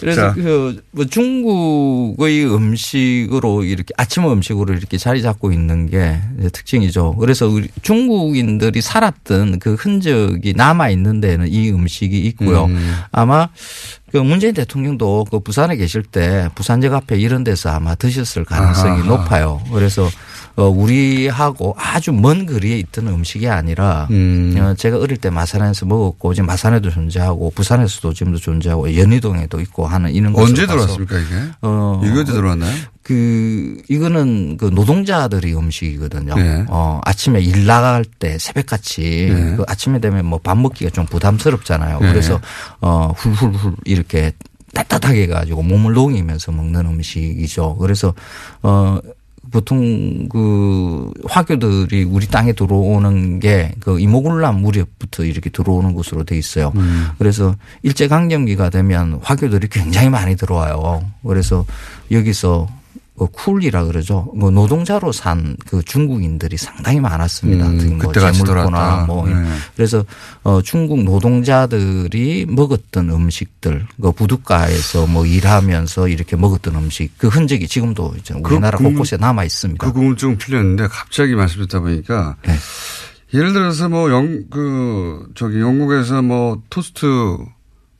그래서 0.00 0.20
자. 0.20 0.32
그, 0.34 0.82
뭐 0.90 1.04
중국의 1.04 2.46
음식으로 2.54 3.64
이렇게 3.64 3.92
아침 3.96 4.24
음식으로 4.24 4.74
이렇게 4.74 4.98
자리 4.98 5.22
잡고 5.22 5.52
있는 5.52 5.88
게 5.88 6.18
특징이죠. 6.52 7.16
그래서 7.16 7.48
우리 7.48 7.68
중국인들이 7.82 8.80
살았던 8.80 9.58
그 9.58 9.74
흔적이 9.74 10.54
남아 10.56 10.90
있는 10.90 11.20
데는 11.20 11.48
이 11.48 11.70
음식이 11.70 12.18
있고요. 12.26 12.66
음. 12.66 12.94
아마 13.12 13.48
그 14.16 14.20
문재인 14.22 14.54
대통령도 14.54 15.26
그 15.30 15.40
부산에 15.40 15.76
계실 15.76 16.02
때 16.02 16.48
부산역 16.54 16.94
앞에 16.94 17.18
이런 17.18 17.44
데서 17.44 17.68
아마 17.68 17.94
드셨을 17.94 18.46
가능성이 18.46 19.00
아하. 19.00 19.06
높아요. 19.06 19.60
그래서 19.70 20.08
어, 20.56 20.64
우리하고 20.70 21.76
아주 21.78 22.12
먼 22.12 22.46
거리에 22.46 22.78
있던 22.78 23.08
음식이 23.08 23.46
아니라 23.46 24.08
음. 24.10 24.56
어, 24.58 24.74
제가 24.74 24.96
어릴 24.98 25.18
때 25.18 25.28
마산에서 25.28 25.84
먹었고 25.84 26.32
지금 26.32 26.46
마산에도 26.46 26.90
존재하고 26.90 27.52
부산에서도 27.54 28.14
지금도 28.14 28.38
존재하고 28.38 28.96
연희동에도 28.96 29.60
있고 29.60 29.86
하는 29.86 30.10
이런 30.14 30.34
언제 30.34 30.66
들어왔습니까 30.66 31.18
이게? 31.18 31.34
어, 31.60 32.00
이게 32.02 32.18
언제 32.18 32.32
들어왔나요? 32.32 32.74
그 33.06 33.80
이거는 33.88 34.56
그 34.56 34.64
노동자들의 34.64 35.56
음식이거든요. 35.56 36.34
네. 36.34 36.64
어 36.68 37.00
아침에 37.04 37.40
일 37.40 37.64
나갈 37.64 38.04
때 38.04 38.36
새벽같이 38.36 39.30
네. 39.32 39.54
그 39.56 39.62
아침에 39.68 40.00
되면 40.00 40.26
뭐 40.26 40.40
밥 40.42 40.58
먹기가 40.58 40.90
좀 40.90 41.06
부담스럽잖아요. 41.06 42.00
네. 42.00 42.08
그래서 42.08 42.40
어 42.80 43.12
훌훌훌 43.16 43.76
이렇게 43.84 44.32
따뜻하게 44.74 45.22
해가지고 45.22 45.62
몸을 45.62 45.92
녹이면서 45.94 46.50
먹는 46.50 46.84
음식이죠. 46.86 47.76
그래서 47.76 48.12
어 48.62 48.98
보통 49.52 50.28
그 50.28 51.08
화교들이 51.28 52.02
우리 52.02 52.26
땅에 52.26 52.52
들어오는 52.52 53.38
게 53.38 53.72
그 53.78 54.00
이모군란 54.00 54.60
무렵부터 54.62 55.24
이렇게 55.24 55.48
들어오는 55.48 55.94
것으로 55.94 56.24
돼 56.24 56.36
있어요. 56.36 56.72
음. 56.74 57.06
그래서 57.18 57.54
일제 57.84 58.08
강점기가 58.08 58.70
되면 58.70 59.20
화교들이 59.22 59.68
굉장히 59.68 60.08
많이 60.08 60.34
들어와요. 60.34 61.04
그래서 61.24 61.64
여기서 62.10 62.66
그 63.18 63.26
쿨이라 63.32 63.84
그러죠. 63.86 64.30
뭐 64.36 64.50
노동자로 64.50 65.12
산 65.12 65.56
그 65.66 65.82
중국인들이 65.82 66.56
상당히 66.56 67.00
많았습니다. 67.00 67.66
음, 67.66 67.78
특히 67.78 67.94
뭐 67.94 68.12
들어왔다. 68.12 69.04
뭐 69.06 69.26
네. 69.26 69.34
그래서 69.74 70.04
어 70.42 70.60
중국 70.62 71.02
노동자들이 71.04 72.46
먹었던 72.48 73.10
음식들 73.10 73.86
그 74.00 74.12
부둣가에서 74.12 75.06
뭐 75.06 75.24
일하면서 75.26 76.08
이렇게 76.08 76.36
먹었던 76.36 76.74
음식 76.74 77.16
그 77.18 77.28
흔적이 77.28 77.68
지금도 77.68 78.14
이제 78.18 78.34
우리나라 78.34 78.76
그 78.78 78.84
궁금- 78.84 78.92
곳곳에 78.94 79.16
남아 79.16 79.44
있습니다. 79.44 79.86
그 79.86 79.92
궁금증 79.92 80.36
풀렸는데 80.38 80.88
갑자기 80.88 81.34
말씀 81.34 81.62
듣다 81.62 81.80
보니까 81.80 82.36
네. 82.46 82.54
예를 83.34 83.52
들어서 83.52 83.88
뭐 83.88 84.10
영 84.10 84.44
그 84.50 85.26
저기 85.34 85.60
영국에서 85.60 86.22
뭐 86.22 86.60
토스트 86.70 87.06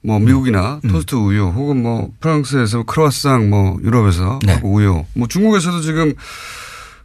뭐 0.07 0.21
미국이나 0.21 0.81
음. 0.85 0.91
토스트 0.91 1.17
우유 1.17 1.47
혹은 1.49 1.83
뭐 1.83 2.09
프랑스에서 2.21 2.85
크로아상 2.85 3.51
뭐 3.51 3.77
유럽에서 3.83 4.39
네. 4.47 4.55
하고 4.55 4.73
우유 4.75 5.05
뭐 5.15 5.27
중국에서도 5.27 5.81
지금 5.81 6.15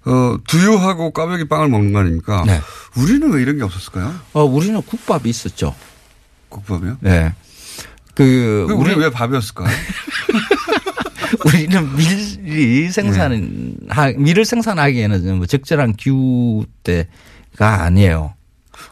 어 0.05 0.37
두유하고 0.47 1.11
꽈배기 1.11 1.47
빵을 1.47 1.67
먹는 1.69 1.93
거 1.93 1.99
아닙니까? 1.99 2.43
네. 2.45 2.61
우리는 2.95 3.31
왜 3.31 3.41
이런 3.41 3.57
게 3.57 3.63
없었을까요? 3.63 4.13
어 4.33 4.43
우리는 4.43 4.79
국밥이 4.83 5.29
있었죠. 5.29 5.73
국밥이요? 6.49 6.97
네. 6.99 7.33
그그 8.13 8.73
우리 8.77 8.93
왜 8.93 9.09
밥이었을까요? 9.09 9.69
우리는 11.45 11.95
밀이 11.95 12.91
생산 12.91 13.77
하 13.89 14.11
밀을 14.11 14.45
생산하기에는 14.45 15.37
뭐 15.37 15.47
적절한 15.47 15.93
기후 15.93 16.65
때가 16.83 17.81
아니에요. 17.81 18.35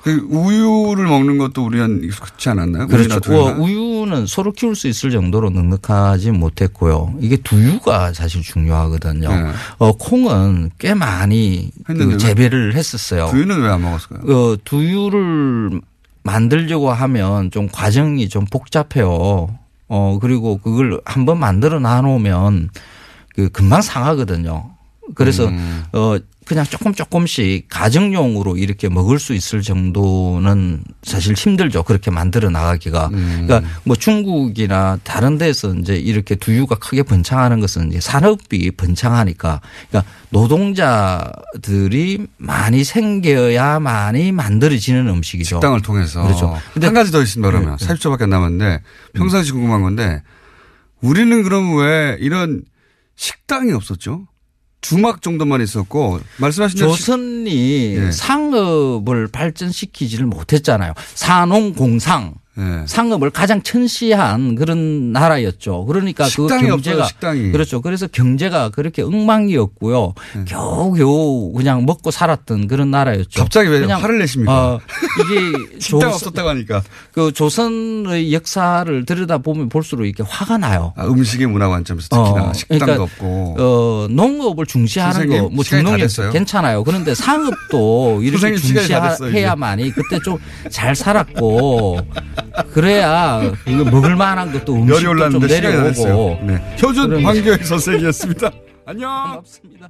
그 0.04 0.28
우유를 0.30 1.06
먹는 1.06 1.38
것도 1.38 1.66
우리는 1.66 2.04
익숙치 2.04 2.50
않았나요? 2.50 2.88
그렇죠. 2.88 3.20
우유는 3.60 4.26
서로 4.28 4.52
키울 4.52 4.76
수 4.76 4.88
있을 4.88 5.12
정도로 5.12 5.50
넉넉하지 5.50 6.32
못했고요. 6.32 7.16
이게 7.20 7.36
두유가 7.38 8.14
사실 8.14 8.42
중요하거든요. 8.42 9.30
네. 9.30 9.52
어, 9.78 9.92
콩은 9.94 10.72
꽤 10.80 10.94
많이 10.94 11.72
그 11.86 12.08
왜? 12.10 12.18
재배를 12.18 12.76
했었어요. 12.76 13.28
두유는 13.32 13.62
왜 13.62 13.70
안 13.70 13.82
먹었을까요? 13.82 14.22
어, 14.36 14.56
두유를 14.64 15.82
만들려고 16.24 16.92
하면 16.92 17.52
좀 17.52 17.68
과정이 17.72 18.30
좀 18.30 18.46
복잡해요. 18.46 19.50
어, 19.88 20.20
그리고 20.22 20.58
그걸 20.60 21.00
한번 21.06 21.40
만들어 21.40 21.80
놔놓으면 21.80 22.70
그 23.36 23.50
금방 23.50 23.82
상하거든요. 23.82 24.72
그래서 25.16 25.48
음. 25.48 25.84
어 25.94 26.18
그냥 26.50 26.66
조금 26.66 26.96
조금씩 26.96 27.68
가정용으로 27.70 28.58
이렇게 28.58 28.90
먹을 28.90 29.20
수 29.20 29.36
있을 29.36 29.62
정도는 29.62 30.84
사실 31.04 31.36
힘들죠. 31.36 31.84
그렇게 31.84 32.10
만들어 32.10 32.50
나가기가. 32.50 33.10
음. 33.14 33.46
그러니까 33.46 33.70
뭐 33.84 33.96
중국이나 33.96 34.98
다른 35.04 35.38
데서 35.38 35.76
이제 35.76 35.96
이렇게 35.96 36.34
두유가 36.34 36.74
크게 36.76 37.04
번창하는 37.04 37.60
것은 37.60 37.90
이제 37.92 38.00
산업이 38.00 38.72
번창하니까 38.72 39.62
그러니까 39.90 40.12
노동자들이 40.32 42.26
많이 42.38 42.84
생겨야 42.84 43.80
많이 43.80 44.32
만들어지는 44.32 45.08
음식이죠. 45.08 45.58
식당을 45.58 45.84
통해서. 45.84 46.24
그렇죠. 46.24 46.58
근데 46.74 46.88
한 46.88 46.96
가지 46.96 47.12
더 47.12 47.22
있습니다, 47.22 47.48
그러면. 47.48 47.78
네, 47.78 47.86
네. 47.86 47.94
40초밖에 47.94 48.24
안 48.24 48.32
남았는데 48.32 48.82
평상시 49.14 49.52
궁금한 49.52 49.84
건데 49.84 50.24
우리는 51.00 51.44
그럼 51.44 51.78
왜 51.78 52.18
이런 52.20 52.64
식당이 53.16 53.72
없었죠? 53.72 54.29
주막 54.82 55.22
정도만 55.22 55.62
있었고 55.62 56.20
말씀하신 56.38 56.78
조선이 56.80 57.96
예. 57.96 58.12
상업을 58.12 59.28
발전시키지를 59.28 60.26
못했잖아요. 60.26 60.94
산농공상 61.16 62.36
예. 62.60 62.84
상업을 62.86 63.30
가장 63.30 63.62
천시한 63.62 64.56
그런 64.56 65.12
나라였죠. 65.14 65.86
그러니까 65.86 66.28
그 66.36 66.48
경제가 66.48 67.06
없어요. 67.06 67.52
그렇죠. 67.52 67.82
그래서 67.82 68.08
경제가 68.08 68.70
그렇게 68.70 69.02
엉망이었고요. 69.02 70.14
예. 70.40 70.44
겨우겨우 70.46 71.54
그냥 71.54 71.86
먹고 71.86 72.12
살았던 72.12 72.68
그런 72.68 72.92
나라였죠. 72.92 73.40
갑자기 73.42 73.70
왜 73.70 73.80
그냥, 73.80 74.02
화를 74.04 74.20
내십니까? 74.20 74.74
어, 74.76 74.80
이게 75.24 75.40
식당 75.80 76.00
조선- 76.12 76.14
없었다고 76.14 76.50
하니까. 76.50 76.84
그 77.14 77.32
조선의 77.32 78.34
역사를 78.34 79.06
들여다 79.06 79.38
보면 79.40 79.70
볼수록 79.70 80.06
이게 80.06 80.24
화가 80.28 80.58
나요. 80.58 80.94
아, 80.98 81.06
음식의 81.06 81.48
문화 81.48 81.70
관점에서 81.70 82.08
특히나 82.10 82.50
어, 82.50 82.54
식당도 82.54 82.86
그러니까, 82.86 83.04
없고. 83.04 83.56
어, 83.58 84.08
농업을 84.10 84.66
중시하는 84.66 85.30
거, 85.30 85.50
뭐 85.50 85.64
중농업. 85.64 86.00
괜찮아요. 86.34 86.84
그런데 86.84 87.16
상업도 87.16 88.22
이렇게. 88.24 88.56
중시해야만이 88.60 89.92
그때 89.92 90.20
좀 90.24 90.38
잘 90.70 90.96
살았고 90.96 92.00
그래야 92.74 93.42
이거 93.68 93.84
먹을 93.86 94.16
만한 94.16 94.52
것도 94.52 94.76
음식도 94.76 95.30
좀. 95.30 95.40
내려오고. 95.48 96.40
네. 96.44 96.76
효준 96.82 97.10
그런 97.10 97.24
황교의 97.26 97.64
선생이었습니다. 97.64 98.52
안녕. 98.86 99.10
반갑습니다. 99.10 99.90